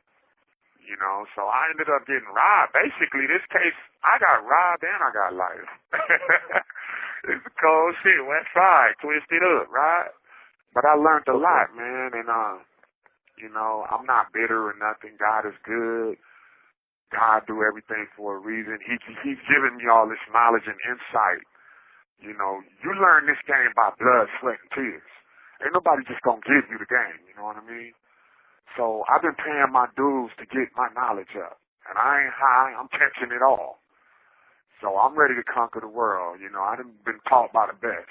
[0.84, 1.26] you know.
[1.34, 2.72] So I ended up getting robbed.
[2.76, 3.76] Basically, this case,
[4.06, 5.70] I got robbed and I got life.
[7.32, 10.12] it's a cold shit, West Side, twisted up, right?
[10.74, 12.56] But I learned a lot, man, and uh,
[13.40, 15.16] you know, I'm not bitter or nothing.
[15.18, 16.16] God is good.
[17.14, 18.78] God do everything for a reason.
[18.84, 21.44] He He's giving me all this knowledge and insight.
[22.20, 25.10] You know, you learn this game by blood, sweat, and tears.
[25.62, 27.20] Ain't nobody just gonna give you the game.
[27.28, 27.92] You know what I mean?
[28.76, 31.60] So I've been paying my dues to get my knowledge up.
[31.88, 33.78] And I ain't high, I'm catching it all.
[34.82, 36.40] So I'm ready to conquer the world.
[36.40, 38.10] You know, I've been taught by the best.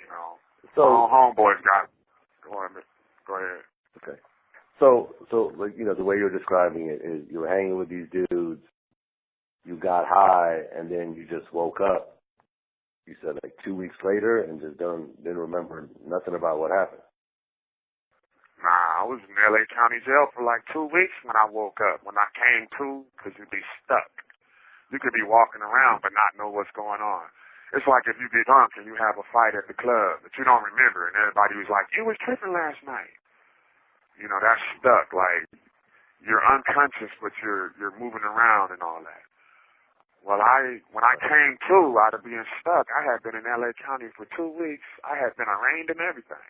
[0.00, 0.38] You know,
[0.74, 1.90] So all homeboys got.
[2.44, 2.84] Go ahead.
[3.26, 3.64] Go ahead.
[4.02, 4.18] okay.
[4.78, 7.88] So so like you know the way you're describing it is you were hanging with
[7.88, 8.62] these dudes,
[9.64, 12.15] you got high, and then you just woke up.
[13.06, 17.02] You said like two weeks later, and just don't didn't remember nothing about what happened.
[18.62, 22.02] Nah, I was in LA County Jail for like two weeks when I woke up.
[22.02, 24.10] When I came to, because you'd be stuck.
[24.94, 27.26] You could be walking around but not know what's going on.
[27.74, 30.34] It's like if you get drunk and you have a fight at the club that
[30.38, 33.18] you don't remember, and everybody was like, "You was tripping last night."
[34.18, 35.12] You know, that's stuck.
[35.12, 35.50] Like
[36.22, 39.25] you're unconscious, but you're you're moving around and all that.
[40.26, 43.70] Well, I when I came to out of being stuck, I had been in LA
[43.78, 44.86] County for two weeks.
[45.06, 46.42] I had been arraigned and everything.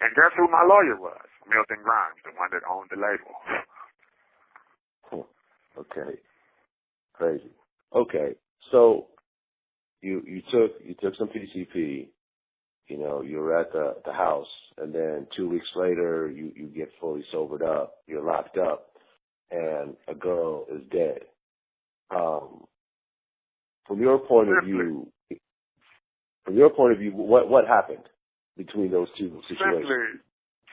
[0.00, 1.24] And guess who my lawyer was?
[1.48, 3.34] Milton Grimes, the one that owned the label.
[5.78, 6.18] Okay.
[7.14, 7.50] Crazy.
[7.94, 8.34] Okay.
[8.70, 9.06] So
[10.02, 12.08] you you took you took some PCP,
[12.88, 14.46] you know, you were at the the house
[14.78, 18.90] and then two weeks later you, you get fully sobered up, you're locked up
[19.50, 21.20] and a girl is dead.
[22.10, 22.64] Um
[23.86, 25.10] from your point of view
[26.44, 28.02] from your point of view, what what happened
[28.56, 29.86] between those two situations?
[29.86, 30.06] Simply,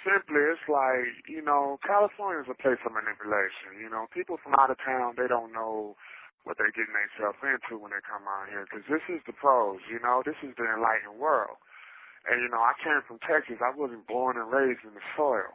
[0.02, 3.78] simply, it's like you know, California is a place of manipulation.
[3.78, 5.94] You know, people from out of town they don't know
[6.48, 9.78] what they're getting themselves into when they come out here because this is the pros.
[9.86, 11.62] You know, this is the enlightened world.
[12.26, 13.62] And you know, I came from Texas.
[13.62, 15.54] I wasn't born and raised in the soil.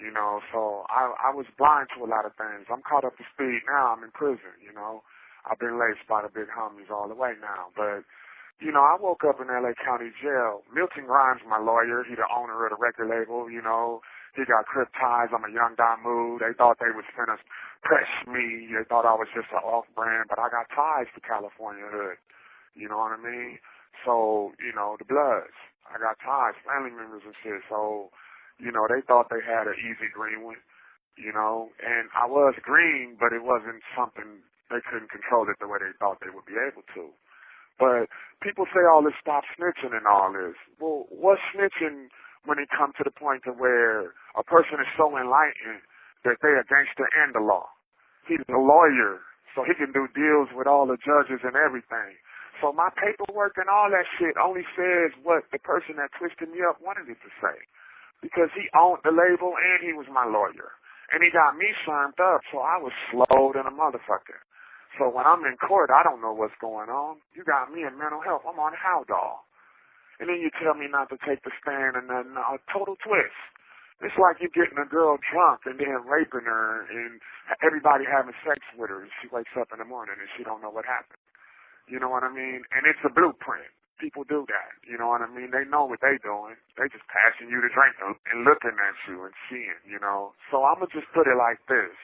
[0.00, 2.72] You know, so I I was blind to a lot of things.
[2.72, 3.92] I'm caught up to speed now.
[3.92, 4.56] I'm in prison.
[4.64, 5.04] You know,
[5.48, 8.04] I've been laced by the big homies all the way now, but
[8.62, 10.62] you know, I woke up in LA County Jail.
[10.70, 14.02] Milton Grimes, my lawyer, he the owner of the record label, you know.
[14.38, 15.34] He got crip ties.
[15.34, 16.38] I'm a young Damu.
[16.38, 17.36] They thought they was finna
[17.82, 18.70] press me.
[18.70, 22.16] They thought I was just an off brand, but I got ties to California hood.
[22.74, 23.58] You know what I mean?
[24.06, 25.58] So, you know, the Bloods.
[25.90, 27.60] I got ties, family members and shit.
[27.68, 28.08] So,
[28.56, 30.62] you know, they thought they had an easy green one,
[31.18, 34.40] you know, and I was green, but it wasn't something
[34.72, 37.12] they couldn't control it the way they thought they would be able to.
[37.78, 38.08] But
[38.40, 40.56] people say all this stop snitching and all this.
[40.80, 42.08] Well, what's snitching
[42.44, 45.84] when it comes to the point to where a person is so enlightened
[46.24, 47.68] that they against the and the law?
[48.28, 49.20] He's a lawyer,
[49.54, 52.16] so he can do deals with all the judges and everything.
[52.62, 56.62] So my paperwork and all that shit only says what the person that twisted me
[56.62, 57.58] up wanted it to say.
[58.22, 60.70] Because he owned the label and he was my lawyer.
[61.10, 64.38] And he got me slimed up, so I was slowed in a motherfucker.
[64.98, 67.20] So when I'm in court, I don't know what's going on.
[67.32, 68.44] You got me in mental health.
[68.44, 69.40] I'm on Haldol.
[70.20, 73.38] And then you tell me not to take the stand and then a total twist.
[74.02, 77.22] It's like you getting a girl drunk and then raping her and
[77.62, 80.60] everybody having sex with her and she wakes up in the morning and she don't
[80.60, 81.22] know what happened.
[81.86, 82.66] You know what I mean?
[82.74, 83.70] And it's a blueprint.
[84.02, 84.72] People do that.
[84.82, 85.54] You know what I mean?
[85.54, 86.58] They know what they doing.
[86.74, 90.34] They just passing you the drink and looking at you and seeing, you know.
[90.50, 91.94] So I'm going to just put it like this.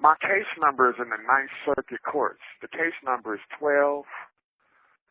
[0.00, 2.42] My case number is in the Ninth Circuit Courts.
[2.62, 4.04] The case number is twelve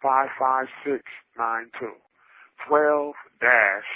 [0.02, 1.04] five five six
[1.38, 1.96] nine two.
[2.68, 3.92] Twelve dash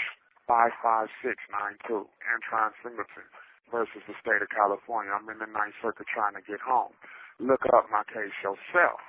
[0.51, 3.23] 55692, Antron Singleton
[3.71, 5.15] versus the state of California.
[5.15, 6.91] I'm in the Ninth Circuit trying to get home.
[7.39, 8.99] Look up my case yourself.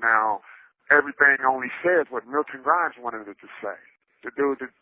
[0.00, 0.40] Now,
[0.88, 3.76] everything only says what Milton Grimes wanted it to say.
[4.24, 4.72] The dude that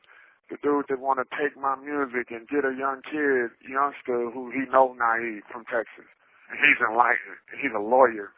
[0.49, 4.49] the dude that want to take my music and get a young kid, youngster who
[4.49, 6.09] he know naive from Texas.
[6.49, 7.41] And he's enlightened.
[7.61, 8.33] He's a lawyer.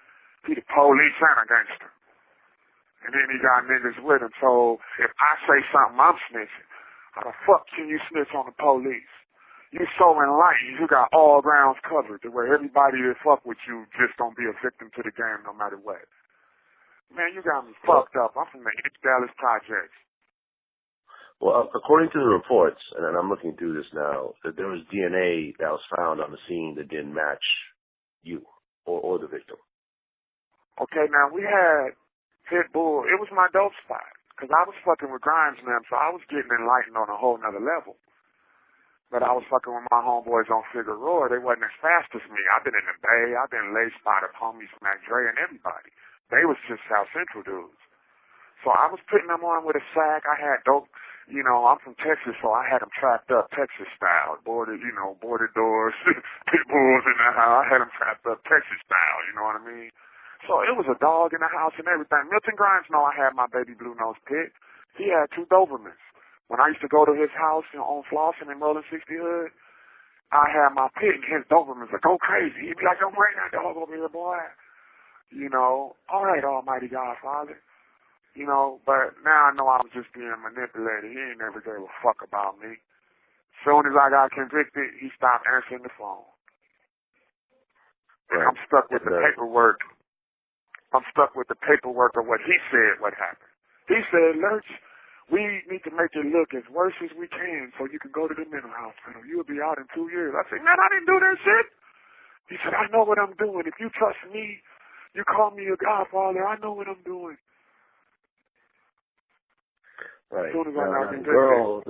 [0.46, 1.90] He the police and a gangster.
[3.06, 4.32] And then he got niggas with him.
[4.40, 6.68] So if I say something, I'm snitching.
[7.16, 9.14] How the fuck can you snitch on the police?
[9.70, 13.86] You so enlightened, you got all grounds covered to where everybody that fuck with you
[13.94, 16.02] just gonna be a victim to the game no matter what.
[17.14, 18.34] Man, you got me fucked up.
[18.34, 19.94] I'm from the East Dallas Projects.
[21.40, 24.82] Well, uh, according to the reports, and I'm looking through this now, that there was
[24.92, 27.42] DNA that was found on the scene that didn't match
[28.22, 28.44] you
[28.86, 29.58] or, or the victim.
[30.80, 31.92] Okay, now we had
[32.48, 33.04] Pitbull.
[33.04, 35.84] It was my dope spot because I was fucking with Grimes, man.
[35.90, 38.00] So I was getting enlightened on a whole nother level.
[39.10, 41.28] But I was fucking with my homeboys on Figueroa.
[41.28, 42.40] They wasn't as fast as me.
[42.54, 43.34] I've been in the Bay.
[43.34, 45.90] I've been lay spot of homies Mac Dre and everybody.
[46.30, 47.82] They was just South Central dudes.
[48.62, 50.22] So I was putting them on with a sack.
[50.30, 50.86] I had dope
[51.30, 54.90] you know, I'm from Texas, so I had them trapped up Texas style, boarded, you
[54.92, 55.94] know, boarded doors,
[56.50, 57.64] pit bulls in the house.
[57.64, 59.90] I had them trapped up Texas style, you know what I mean?
[60.50, 62.26] So it was a dog in the house and everything.
[62.28, 64.50] Milton Grimes know I had my baby blue nose pit.
[64.98, 66.00] He had two Dobermans.
[66.50, 69.06] When I used to go to his house you know, on Flossin and Rolling 60
[69.06, 69.54] Hood,
[70.34, 72.66] I had my pit and his Dobermans would go crazy.
[72.66, 74.38] He'd be like, don't bring that dog over here, boy.
[75.30, 77.60] You know, all right, almighty Godfather.
[78.38, 81.10] You know, but now I know I was just being manipulated.
[81.10, 82.78] He ain't never gave a fuck about me.
[83.66, 86.26] Soon as I got convicted, he stopped answering the phone.
[88.32, 89.80] And I'm stuck with the paperwork.
[90.94, 93.50] I'm stuck with the paperwork of what he said what happened.
[93.90, 94.66] He said, Lurch,
[95.32, 98.26] we need to make it look as worse as we can so you can go
[98.30, 99.22] to the mental hospital.
[99.26, 100.34] You'll be out in two years.
[100.34, 101.66] I said, man, I didn't do that shit.
[102.50, 103.64] He said, I know what I'm doing.
[103.66, 104.60] If you trust me,
[105.14, 106.44] you call me your godfather.
[106.46, 107.38] I know what I'm doing.
[110.30, 110.52] Right.
[110.52, 111.82] Soon as I Now, got the girl,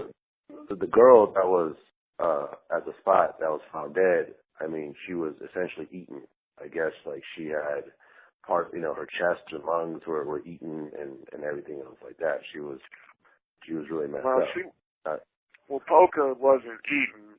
[0.69, 1.77] the, the girl that was
[2.19, 4.35] uh at the spot that was found dead.
[4.61, 6.23] I mean, she was essentially eaten.
[6.63, 7.85] I guess like she had
[8.47, 12.19] part, you know, her chest and lungs were were eaten and and everything else like
[12.19, 12.41] that.
[12.53, 12.79] She was
[13.67, 14.49] she was really messed Well, up.
[14.55, 14.63] she,
[15.07, 15.17] Uh,
[15.69, 17.37] well, Polka wasn't eaten.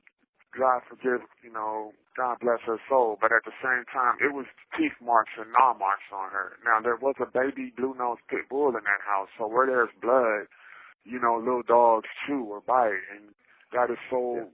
[0.57, 3.17] God forgive, you know, God bless her soul.
[3.21, 4.45] But at the same time, it was
[4.77, 6.59] teeth marks and gnaw marks on her.
[6.65, 9.29] Now, there was a baby blue nose pit bull in that house.
[9.37, 10.51] So where there's blood,
[11.03, 13.01] you know, little dogs chew or bite.
[13.13, 13.33] And
[13.73, 14.49] that is so,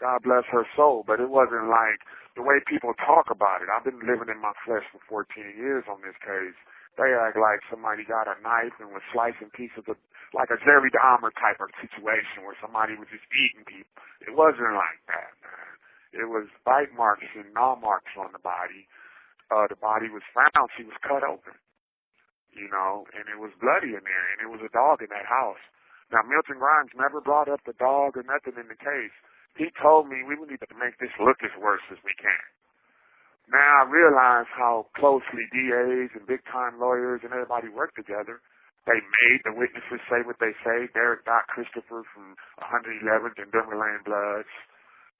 [0.00, 1.04] God bless her soul.
[1.06, 2.02] But it wasn't like
[2.36, 3.68] the way people talk about it.
[3.68, 6.56] I've been living in my flesh for 14 years on this case.
[7.00, 9.96] They act like somebody got a knife and was slicing pieces of,
[10.36, 13.96] like a Jerry Dahmer type of situation where somebody was just eating people.
[14.24, 15.72] It wasn't like that, man.
[16.12, 18.84] It was bite marks and gnaw marks on the body.
[19.48, 20.68] Uh, the body was found.
[20.76, 21.56] She was cut open,
[22.52, 25.28] you know, and it was bloody in there, and it was a dog in that
[25.28, 25.60] house.
[26.12, 29.16] Now, Milton Grimes never brought up the dog or nothing in the case.
[29.56, 32.44] He told me we need to make this look as worse as we can.
[33.50, 38.40] Now I realize how closely DAs and big time lawyers and everybody work together.
[38.86, 40.88] They made the witnesses say what they say.
[40.94, 44.50] Derek Doc Christopher from 111th and Denver Lane Bloods.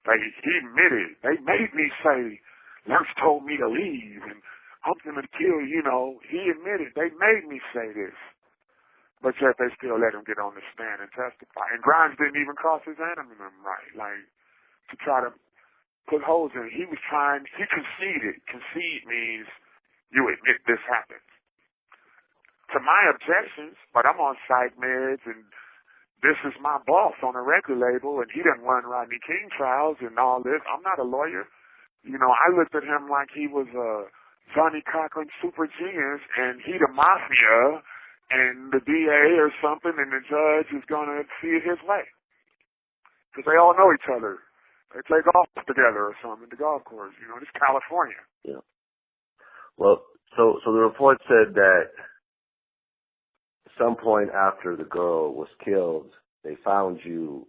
[0.03, 1.15] They, he admitted.
[1.23, 2.41] They made me say,
[2.89, 4.41] Lurch told me to leave and
[4.83, 6.19] I'm going to kill you know.
[6.27, 6.91] He admitted.
[6.95, 8.17] They made me say this.
[9.23, 11.71] But yet they still let him get on the stand and testify.
[11.71, 13.91] And Grimes didn't even cross his enemy right.
[13.95, 14.27] Like,
[14.91, 15.31] to try to
[16.11, 16.67] put holes in.
[16.67, 18.43] He was trying, he conceded.
[18.51, 19.47] Concede means
[20.11, 21.23] you admit this happened.
[22.75, 25.47] To my objections, but I'm on psych meds and
[26.25, 29.99] this is my boss on a record label and he didn't run Rodney King trials
[30.01, 30.63] and all this.
[30.67, 31.47] I'm not a lawyer.
[32.03, 34.09] You know, I looked at him like he was a
[34.55, 37.83] Johnnie Cochran super genius and he the mafia
[38.33, 42.01] and the DA or something and the judge is going to see it his way.
[43.29, 44.41] Because they all know each other.
[44.93, 47.13] They play golf together or something at the golf course.
[47.21, 48.21] You know, it's California.
[48.45, 48.61] Yeah.
[49.77, 50.01] Well,
[50.37, 51.93] so so the report said that
[53.77, 56.11] some point after the girl was killed,
[56.43, 57.47] they found you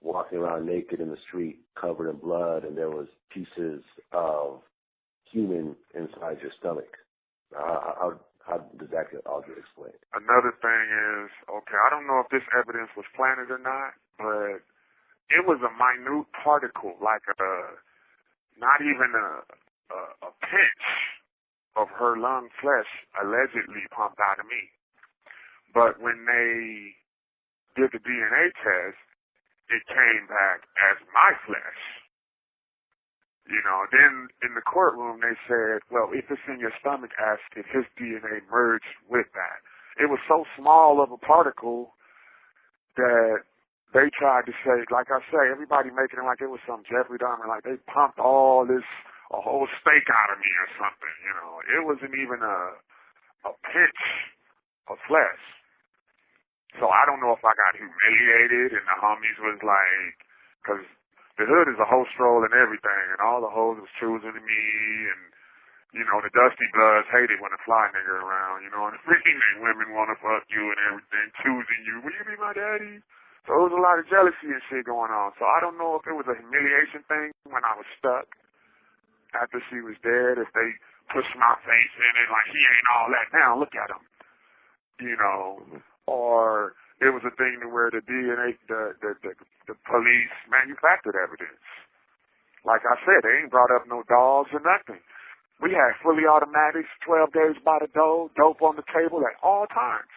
[0.00, 3.82] walking around naked in the street, covered in blood, and there was pieces
[4.12, 4.60] of
[5.30, 6.96] human inside your stomach.
[7.54, 9.98] Uh, how how does that get all get explained?
[10.14, 14.62] Another thing is, okay, I don't know if this evidence was planted or not, but
[15.34, 17.54] it was a minute particle, like a,
[18.58, 19.28] not even a,
[19.94, 20.86] a, a pinch
[21.76, 22.88] of her lung flesh
[23.22, 24.62] allegedly pumped out of me.
[25.74, 26.94] But when they
[27.76, 28.98] did the DNA test,
[29.68, 31.82] it came back as my flesh.
[33.46, 37.62] You know, then in the courtroom they said, well, if it's in your stomach acid,
[37.70, 39.58] his DNA merged with that.
[40.02, 41.94] It was so small of a particle
[42.96, 43.46] that
[43.94, 47.22] they tried to say, like I say, everybody making it like it was some Jeffrey
[47.22, 48.84] Dahmer, like they pumped all this,
[49.30, 51.52] a whole steak out of me or something, you know.
[51.70, 52.58] It wasn't even a,
[53.48, 54.02] a pinch
[54.90, 55.42] of flesh.
[56.82, 60.16] So I don't know if I got humiliated and the homies was like,
[60.66, 60.84] cause
[61.36, 64.62] the hood is a whole stroll and everything and all the hoes was choosing me
[65.12, 65.22] and,
[65.92, 69.02] you know, the dusty bloods hated when a fly nigga around, you know, and the
[69.04, 71.94] freaking women wanna fuck you and everything, choosing you.
[72.04, 73.00] Will you be my daddy?
[73.46, 75.30] So there was a lot of jealousy and shit going on.
[75.38, 78.26] So I don't know if it was a humiliation thing when I was stuck
[79.36, 80.68] after she was dead, if they
[81.12, 84.02] pushed my face in it like he ain't all that now, look at him.
[84.98, 85.60] You know,
[86.08, 89.32] or it was a thing to where the DNA, the, the, the,
[89.68, 91.60] the police manufactured evidence.
[92.64, 95.00] Like I said, they ain't brought up no dogs or nothing.
[95.62, 99.66] We had fully automatics, 12 days by the door, dope on the table at all
[99.72, 100.10] times.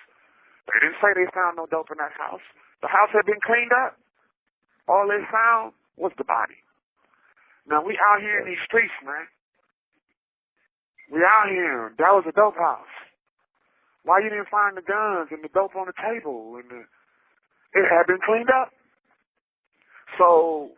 [0.68, 2.44] They didn't say they found no dope in that house.
[2.84, 3.96] The house had been cleaned up.
[4.88, 6.60] All they found was the body.
[7.68, 9.28] Now we out here in these streets, man.
[11.12, 11.94] We out here.
[11.98, 12.94] That was a dope house.
[14.10, 16.82] Why you didn't find the guns and the dope on the table and the,
[17.78, 18.74] it had been cleaned up.
[20.18, 20.74] So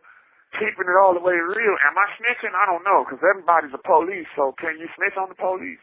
[0.60, 1.76] keeping it all the way real.
[1.80, 2.52] Am I snitching?
[2.52, 4.28] I don't know because everybody's a police.
[4.36, 5.80] So can you snitch on the police?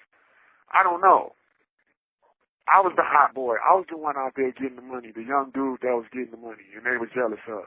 [0.69, 1.33] I don't know.
[2.69, 3.57] I was the hot boy.
[3.65, 6.29] I was the one out there getting the money, the young dude that was getting
[6.29, 7.65] the money, and they were jealous of.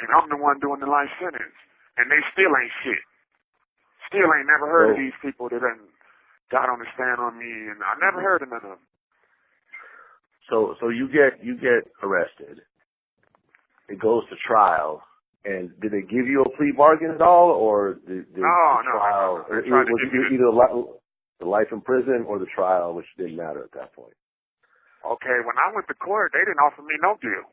[0.00, 1.52] And I'm the one doing the life sentence,
[2.00, 3.04] and they still ain't shit.
[4.08, 5.84] Still ain't never heard of these people that done
[6.52, 8.28] got on the stand on me, and I never mm-hmm.
[8.28, 8.84] heard of none of them.
[10.52, 12.60] So so you get you get arrested.
[13.88, 15.02] It goes to trial.
[15.42, 18.86] And did they give you a plea bargain at all, or did, did No, the
[18.86, 19.42] no, trial?
[19.50, 19.74] no, no.
[19.74, 20.86] Or was it either li-
[21.42, 24.14] the life in prison or the trial, which didn't matter at that point?
[25.02, 27.50] Okay, when I went to court, they didn't offer me no deal.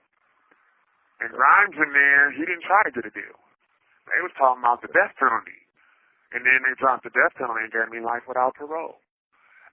[1.17, 3.37] And Grimes in there, he didn't try to get a deal.
[4.05, 5.57] They was talking about the death penalty.
[6.33, 9.01] And then they dropped the death penalty and gave me life without parole.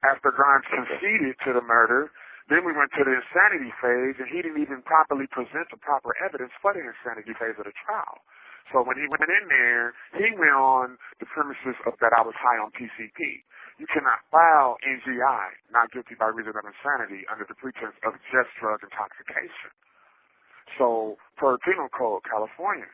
[0.04, 2.12] After Grimes conceded to the murder,
[2.48, 6.14] then we went to the insanity phase, and he didn't even properly present the proper
[6.22, 8.22] evidence for the insanity phase of the trial.
[8.72, 12.34] So when he went in there, he went on the premises of that I was
[12.38, 13.42] high on PCP.
[13.78, 18.50] You cannot file NGI, not guilty by reason of insanity, under the pretense of just
[18.58, 19.70] drug intoxication.
[20.78, 22.90] So, per penal code, California.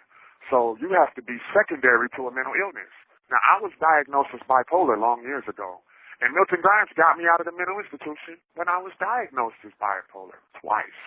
[0.51, 2.93] So you have to be secondary to a mental illness.
[3.33, 5.81] Now, I was diagnosed as bipolar long years ago.
[6.21, 9.73] And Milton Grimes got me out of the mental institution when I was diagnosed as
[9.81, 11.01] bipolar twice.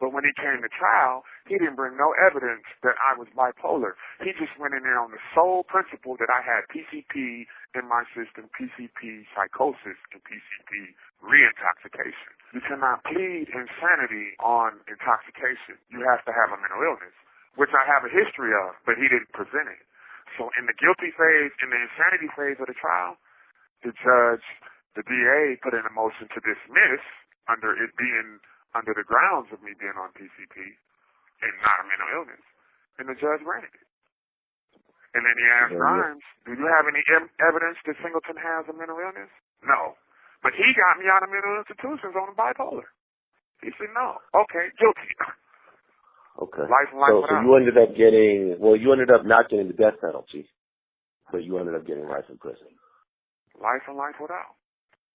[0.00, 3.96] But when he came to trial, he didn't bring no evidence that I was bipolar.
[4.20, 7.44] He just went in there on the sole principle that I had PCP
[7.76, 12.32] in my system, PCP psychosis, and PCP reintoxication.
[12.52, 15.80] You cannot plead insanity on intoxication.
[15.88, 17.16] You have to have a mental illness,
[17.56, 19.80] which I have a history of, but he didn't present it.
[20.34, 23.16] So in the guilty phase, in the insanity phase of the trial,
[23.86, 24.46] the judge,
[24.98, 27.02] the DA put in a motion to dismiss
[27.48, 28.40] under it being
[28.74, 30.56] under the grounds of me being on PCP
[31.42, 32.44] and not a mental illness.
[33.00, 33.86] And the judge granted it.
[35.16, 35.84] And then he asked Yeah, yeah.
[35.96, 39.32] Grimes, do you have any em- evidence that Singleton has a mental illness?
[39.64, 39.96] No.
[40.44, 42.84] But he got me out of mental institutions on a bipolar.
[43.64, 44.20] He said, no.
[44.36, 45.10] Okay, guilty.
[46.36, 46.68] Okay.
[46.68, 48.76] Life life so, so you ended up getting well.
[48.76, 50.44] You ended up not getting the death penalty,
[51.32, 52.68] but you ended up getting life in prison.
[53.56, 54.56] Life and life without.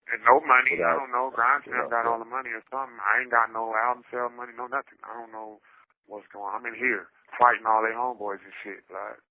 [0.10, 0.82] And no money.
[0.82, 1.30] I don't know.
[1.30, 1.62] Without
[1.94, 2.98] got all the money or something.
[2.98, 4.98] I ain't got no album sale money, no nothing.
[5.06, 5.62] I don't know
[6.10, 6.66] what's going on.
[6.66, 7.06] I'm in here
[7.38, 9.22] fighting all their homeboys and shit, like.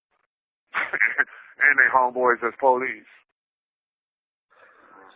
[0.78, 3.10] and they homeboys as police.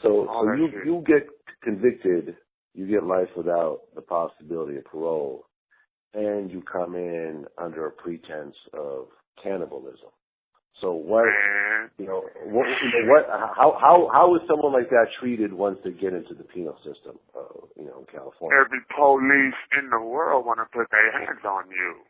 [0.03, 0.87] So, All so you shit.
[0.87, 1.27] you get
[1.63, 2.37] convicted,
[2.75, 5.47] you get life without the possibility of parole,
[6.15, 9.07] and you come in under a pretense of
[9.43, 10.11] cannibalism.
[10.81, 11.27] So what
[11.99, 15.79] you know what you know, what how how how is someone like that treated once
[15.85, 17.15] they get into the penal system?
[17.31, 18.59] Uh, you know, in California.
[18.59, 22.03] every police in the world want to put their hands on you.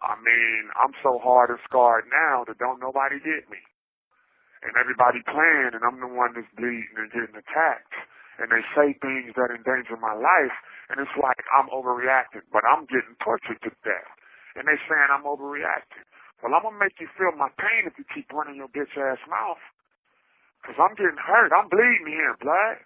[0.00, 3.60] I mean, I'm so hard and scarred now that don't nobody get me.
[4.64, 7.94] And everybody playing, and I'm the one that's bleeding and getting attacked.
[8.36, 10.56] And they say things that endanger my life,
[10.92, 14.10] and it's like I'm overreacting, but I'm getting tortured to death.
[14.56, 16.04] And they saying I'm overreacting.
[16.44, 19.20] Well, I'm gonna make you feel my pain if you keep running your bitch ass
[19.28, 19.60] mouth.
[20.64, 21.54] Cause I'm getting hurt.
[21.54, 22.82] I'm bleeding here, blood.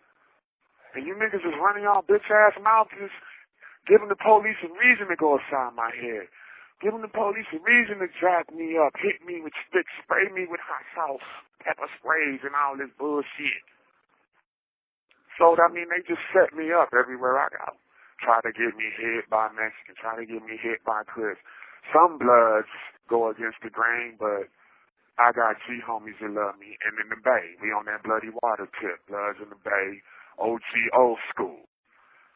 [0.94, 3.14] And you niggas is running y'all bitch ass mouth just
[3.88, 6.28] Giving the police a reason to go inside my head.
[6.82, 10.44] Giving the police a reason to jack me up, hit me with sticks, spray me
[10.48, 11.28] with hot sauce,
[11.60, 13.62] pepper sprays, and all this bullshit.
[15.40, 17.72] So, I mean, they just set me up everywhere I go.
[18.20, 21.40] Try to get me hit by Mexican, try to get me hit by Crips.
[21.88, 22.68] Some bloods
[23.08, 24.52] go against the grain, but
[25.16, 26.76] I got G homies that love me.
[26.84, 29.00] And in the Bay, we on that bloody water tip.
[29.08, 30.04] Bloods in the Bay,
[30.36, 31.64] OG old school.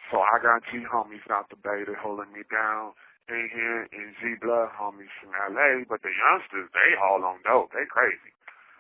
[0.09, 2.97] So I got G homies out the Bay that holding me down
[3.29, 7.73] in here and Z Blood homies from LA, but the youngsters, they all on dope.
[7.77, 8.33] They crazy.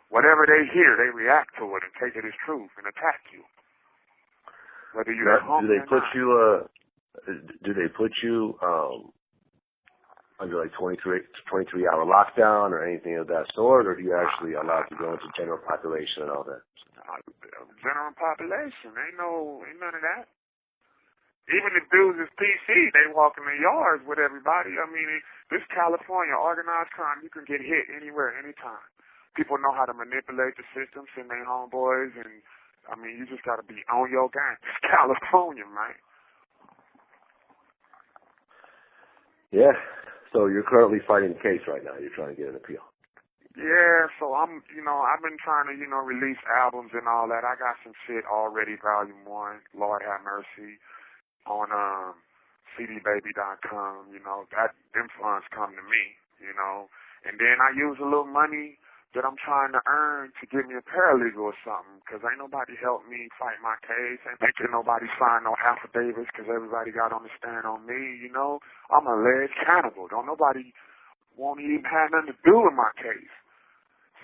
[0.09, 3.44] Whatever they hear, they react to it and take it as truth and attack you.
[4.94, 6.14] Whether you're home do they put not.
[6.14, 7.32] you uh
[7.64, 9.10] do they put you um
[10.40, 14.54] under like 23 23 hour lockdown or anything of that sort or do you actually
[14.54, 16.62] allowed to go into general population and all that
[17.82, 20.26] general population, ain't no, ain't none of that.
[21.52, 24.80] Even if dudes is PC, they walk in the yards with everybody.
[24.80, 25.20] I mean,
[25.52, 28.88] this California organized crime, you can get hit anywhere, anytime.
[29.36, 32.40] People know how to manipulate the system, send their homeboys, and
[32.90, 34.59] I mean, you just got to be on your game.
[34.62, 35.94] It's California, man.
[39.52, 39.73] yeah
[40.32, 42.82] so you're currently fighting the case right now you're trying to get an appeal
[43.56, 47.27] Yeah, so I'm, you know, I've been trying to, you know, release albums and all
[47.31, 47.43] that.
[47.47, 50.78] I got some shit already, Volume One, Lord Have Mercy,
[51.47, 52.15] on um,
[52.77, 54.12] CDBaby.com.
[54.12, 56.05] You know, that them funds come to me.
[56.43, 56.90] You know,
[57.24, 58.78] and then I use a little money
[59.15, 62.74] that I'm trying to earn to give me a paralegal or something, because ain't nobody
[62.78, 64.20] helped me fight my case.
[64.27, 68.19] Ain't making nobody sign no affidavits, because everybody got on the stand on me.
[68.20, 68.59] You know,
[68.91, 70.11] I'm a alleged cannibal.
[70.11, 70.74] Don't nobody
[71.39, 73.35] won't even have nothing to do with my case.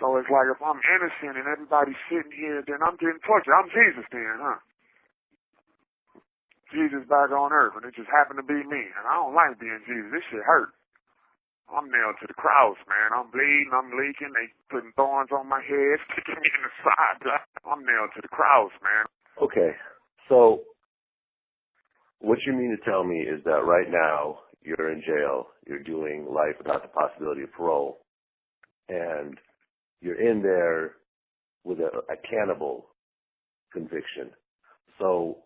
[0.01, 3.53] So it's like if I'm innocent and everybody's sitting here, then I'm getting tortured.
[3.53, 4.61] I'm Jesus then, huh?
[6.73, 8.83] Jesus back on earth, and it just happened to be me.
[8.95, 10.11] And I don't like being Jesus.
[10.15, 10.73] This shit hurt.
[11.71, 13.15] I'm nailed to the cross, man.
[13.15, 14.35] I'm bleeding, I'm leaking.
[14.35, 17.23] They putting thorns on my head, sticking me in the side.
[17.65, 19.05] I'm nailed to the cross, man.
[19.43, 19.71] okay
[20.29, 20.63] so
[22.21, 26.27] what you mean to tell me is that right now you're in jail you're doing
[26.31, 28.01] life without the possibility of parole
[28.89, 29.39] and
[30.01, 30.97] you're in there
[31.65, 32.87] with a, a cannibal
[33.73, 34.31] conviction
[34.99, 35.39] so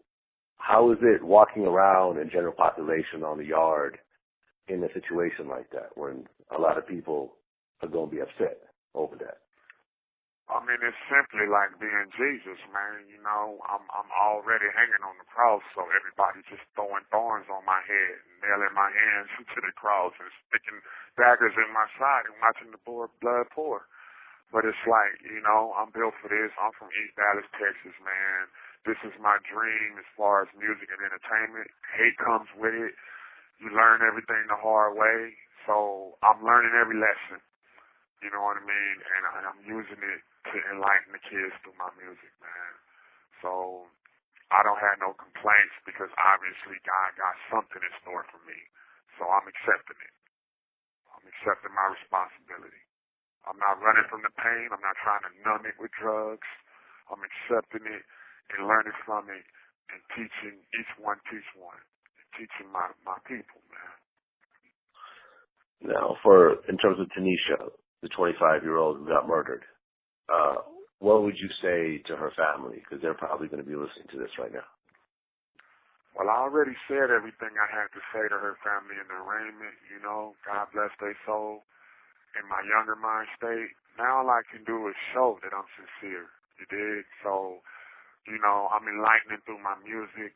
[0.56, 3.98] how is it walking around in general population on the yard
[4.69, 6.27] in a situation like that when
[6.57, 7.36] a lot of people
[7.82, 8.61] are going to be upset
[8.95, 9.39] over that?
[10.45, 13.09] I mean, it's simply like being Jesus, man.
[13.09, 17.65] You know, I'm I'm already hanging on the cross, so everybody's just throwing thorns on
[17.65, 20.81] my head, nailing my hands to the cross, and sticking
[21.16, 23.89] daggers in my side, and watching the blood blood pour.
[24.53, 26.53] But it's like, you know, I'm built for this.
[26.61, 28.47] I'm from East Dallas, Texas, man.
[28.85, 31.73] This is my dream as far as music and entertainment.
[31.97, 32.93] Hate comes with it.
[33.62, 35.35] You learn everything the hard way.
[35.66, 37.40] So I'm learning every lesson.
[38.20, 38.97] You know what I mean?
[39.05, 40.20] And, I'm using it
[40.52, 42.72] to enlighten the kids through my music, man.
[43.44, 43.85] So
[44.52, 48.56] I don't have no complaints because obviously God got something in store for me.
[49.20, 50.14] So I'm accepting it.
[51.12, 52.85] I'm accepting my responsibility.
[53.44, 54.72] I'm not running from the pain.
[54.72, 56.48] I'm not trying to numb it with drugs.
[57.12, 58.05] I'm accepting it
[58.56, 59.44] and learning from it
[59.93, 61.81] and teaching each one teach one.
[62.35, 63.93] Teaching my, my people, man.
[65.94, 67.70] Now, for in terms of Tynisha,
[68.02, 69.62] the 25 year old who got murdered,
[70.32, 70.65] uh,
[70.98, 72.81] what would you say to her family?
[72.81, 74.66] Because they're probably going to be listening to this right now.
[76.16, 79.74] Well, I already said everything I had to say to her family in the arraignment.
[79.90, 81.66] You know, God bless their soul.
[82.39, 86.31] In my younger mind state, now all I can do is show that I'm sincere.
[86.59, 87.06] You dig?
[87.23, 87.62] So,
[88.27, 90.35] you know, I'm enlightening through my music.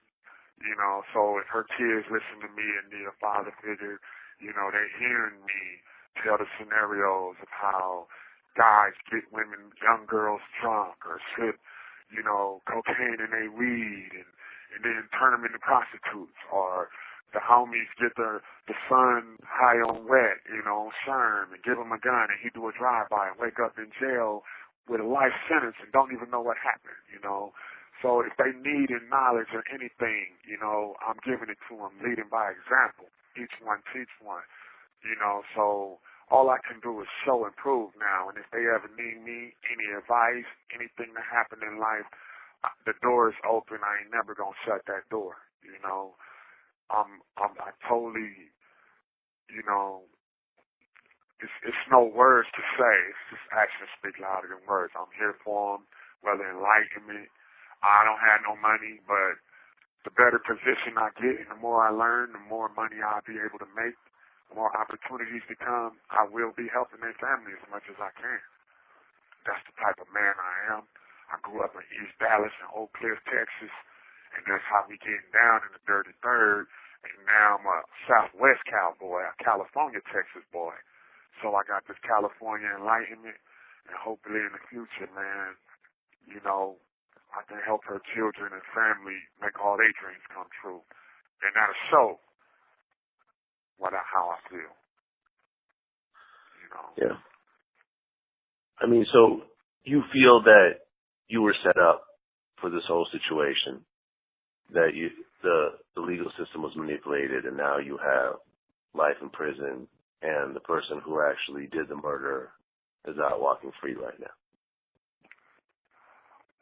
[0.63, 4.01] You know, so if her kids listen to me and need a father figure,
[4.43, 5.63] you know, they're hearing me
[6.23, 8.07] tell the scenarios of how
[8.59, 11.59] guys get women, young girls drunk or slip,
[12.11, 14.31] you know, cocaine in their weed and,
[14.75, 16.91] and then turn them into prostitutes or
[17.33, 21.77] the homies get the the son high on wet, you know, on Sherm and give
[21.77, 24.43] him a gun and he do a drive-by and wake up in jail
[24.89, 27.53] with a life sentence and don't even know what happened, you know.
[28.03, 31.99] So if they need in knowledge or anything, you know, I'm giving it to them,
[32.03, 33.11] leading by example.
[33.37, 34.45] Each one teach one,
[35.05, 35.43] you know.
[35.57, 35.99] So
[36.31, 38.31] all I can do is show and prove now.
[38.31, 42.07] And if they ever need me, any advice, anything that happened in life,
[42.87, 43.81] the door is open.
[43.85, 46.15] I ain't never gonna shut that door, you know.
[46.91, 48.53] I'm, I'm, I totally,
[49.51, 50.05] you know,
[51.43, 52.97] it's, it's no words to say.
[53.11, 54.95] It's just actions speak louder than words.
[54.97, 55.85] I'm here for them,
[56.23, 57.29] whether enlightenment.
[57.83, 59.39] I don't have no money, but
[60.07, 63.39] the better position I get and the more I learn, the more money I'll be
[63.39, 63.99] able to make,
[64.51, 68.11] the more opportunities to come, I will be helping their family as much as I
[68.17, 68.41] can.
[69.45, 70.83] That's the type of man I am.
[71.29, 73.75] I grew up in East Dallas and Oak Cliff, Texas,
[74.33, 76.67] and that's how we getting down in the dirty third.
[77.05, 77.79] And now I'm a
[78.09, 80.75] Southwest cowboy, a California, Texas boy.
[81.45, 83.39] So I got this California enlightenment,
[83.87, 85.55] and hopefully in the future, man,
[86.27, 86.81] you know,
[87.35, 90.81] I can help her children and family make all their dreams come true.
[91.45, 92.19] And that'll show
[93.77, 94.75] what I, how I feel.
[96.61, 96.89] You know.
[96.99, 97.19] Yeah.
[98.81, 99.43] I mean, so
[99.85, 100.87] you feel that
[101.29, 102.03] you were set up
[102.61, 103.85] for this whole situation,
[104.73, 105.11] that you
[105.43, 108.35] the the legal system was manipulated, and now you have
[108.95, 109.87] life in prison,
[110.23, 112.51] and the person who actually did the murder
[113.07, 114.35] is out walking free right now.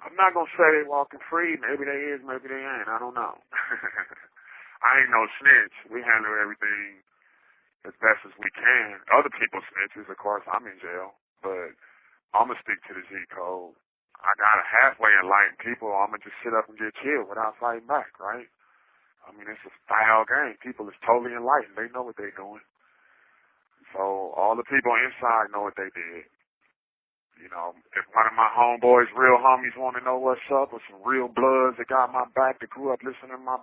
[0.06, 1.58] I'm not gonna say they walking free.
[1.58, 2.86] Maybe they is, maybe they ain't.
[2.86, 3.34] I don't know.
[4.86, 5.76] I ain't no snitch.
[5.90, 7.02] We handle everything
[7.82, 9.02] as best as we can.
[9.10, 10.46] Other people snitches, of course.
[10.46, 11.74] I'm in jail, but
[12.38, 13.74] I'm gonna stick to the G code.
[14.22, 15.90] I got a halfway enlightened people.
[15.90, 18.48] I'm gonna just sit up and get killed without fighting back, right?
[19.26, 20.54] I mean, it's a foul game.
[20.62, 21.74] People is totally enlightened.
[21.74, 22.62] They know what they're doing.
[23.94, 26.26] So all the people inside know what they did.
[27.36, 30.80] You know, if one of my homeboys, real homies, want to know what's up, or
[30.88, 33.60] some real bloods that got my back that grew up listening to my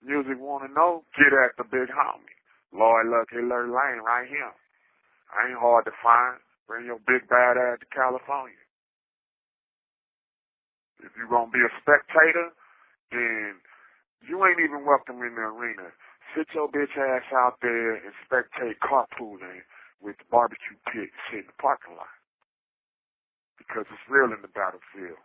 [0.00, 2.36] music, want to know, get at the big homie,
[2.72, 4.52] Lloyd Lucky Larry Lane, right here.
[5.32, 6.40] I ain't hard to find.
[6.66, 8.60] Bring your big bad ass to California.
[11.02, 12.52] If you're gonna be a spectator,
[13.10, 13.58] then
[14.28, 15.90] you ain't even welcome in the arena.
[16.36, 19.64] Sit your bitch ass out there and spectate carpooling
[20.02, 22.19] with the barbecue pit sit in the parking lot.
[23.60, 25.20] Because it's real in the battlefield.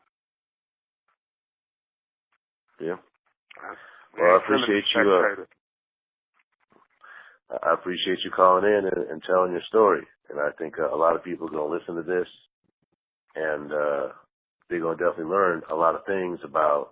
[2.79, 2.99] Yeah.
[4.19, 5.45] Well, I appreciate you, uh.
[7.63, 10.01] I appreciate you calling in and, and telling your story.
[10.29, 12.27] And I think uh, a lot of people are going to listen to this
[13.35, 14.07] and uh,
[14.69, 16.91] they're going to definitely learn a lot of things about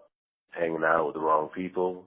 [0.52, 2.06] hanging out with the wrong people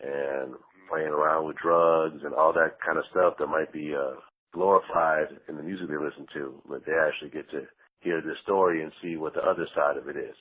[0.00, 0.54] and
[0.90, 4.14] playing around with drugs and all that kind of stuff that might be uh,
[4.52, 7.62] glorified in the music they listen to, but they actually get to
[8.00, 10.36] hear the story and see what the other side of it is.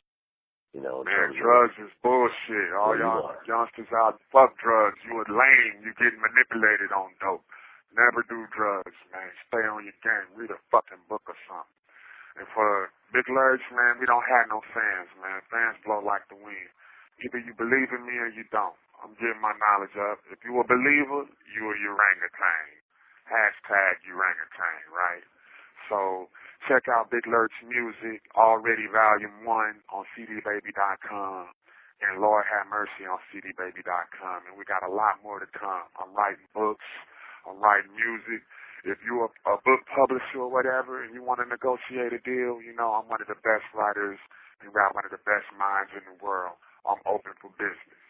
[0.75, 2.69] You know, Man, drugs is bullshit.
[2.75, 4.99] All y'all youngsters out, fuck drugs.
[5.07, 5.81] You a lame.
[5.81, 7.41] You getting manipulated on dope.
[7.95, 9.31] Never do drugs, man.
[9.47, 10.27] Stay on your game.
[10.35, 11.77] Read a fucking book or something.
[12.37, 15.41] And for Big Lurch, man, we don't have no fans, man.
[15.49, 16.69] Fans blow like the wind.
[17.25, 18.77] Either you believe in me or you don't.
[19.01, 20.21] I'm getting my knowledge up.
[20.29, 21.25] If you a believer,
[21.57, 22.67] you a orangutan.
[23.25, 25.25] Hashtag orangutan, right?
[25.89, 26.29] So
[26.65, 31.53] check out Big Lurch Music, already volume one on cdbaby.com
[32.01, 34.39] and Lord Have Mercy on cdbaby.com.
[34.49, 35.85] And we got a lot more to come.
[36.01, 36.85] I'm writing books.
[37.45, 38.41] I'm writing music.
[38.85, 42.61] If you're a, a book publisher or whatever and you want to negotiate a deal,
[42.63, 44.19] you know, I'm one of the best writers
[44.61, 46.55] and got one of the best minds in the world.
[46.87, 48.01] I'm open for business.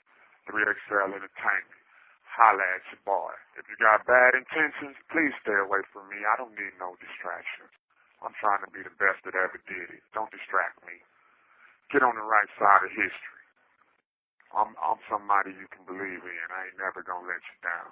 [0.49, 1.81] 3XL Entertainment.
[2.29, 3.33] Holla at your boy.
[3.57, 6.21] If you got bad intentions, please stay away from me.
[6.21, 7.73] I don't need no distractions.
[8.23, 10.03] I'm trying to be the best that ever did it.
[10.15, 10.97] Don't distract me.
[11.93, 13.45] Get on the right side of history.
[14.55, 16.47] I'm I'm somebody you can believe in.
[16.53, 17.91] I ain't never gonna let you down.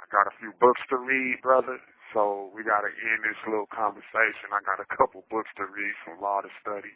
[0.00, 1.78] I got a few books to read, brother.
[2.14, 4.52] So we gotta end this little conversation.
[4.52, 6.94] I got a couple books to read, some law to study.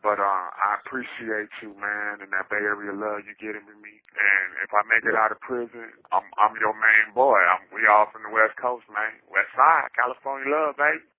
[0.00, 3.94] But uh, I appreciate you, man, and that Bay Area love you getting with me.
[4.14, 7.36] And if I make it out of prison, I'm I'm your main boy.
[7.36, 9.18] I'm we all from the West Coast, man.
[9.28, 11.09] West Side, California love, baby.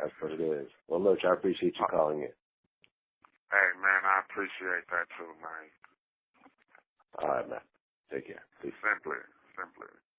[0.00, 0.68] That's what it is.
[0.88, 2.34] Well, Lurch, I appreciate you calling in.
[3.52, 5.66] hey, man, I appreciate that too, man.
[7.20, 7.60] All right, man.
[8.12, 8.42] Take care.
[8.62, 8.72] Peace.
[8.82, 9.18] Simply,
[9.56, 9.88] simply.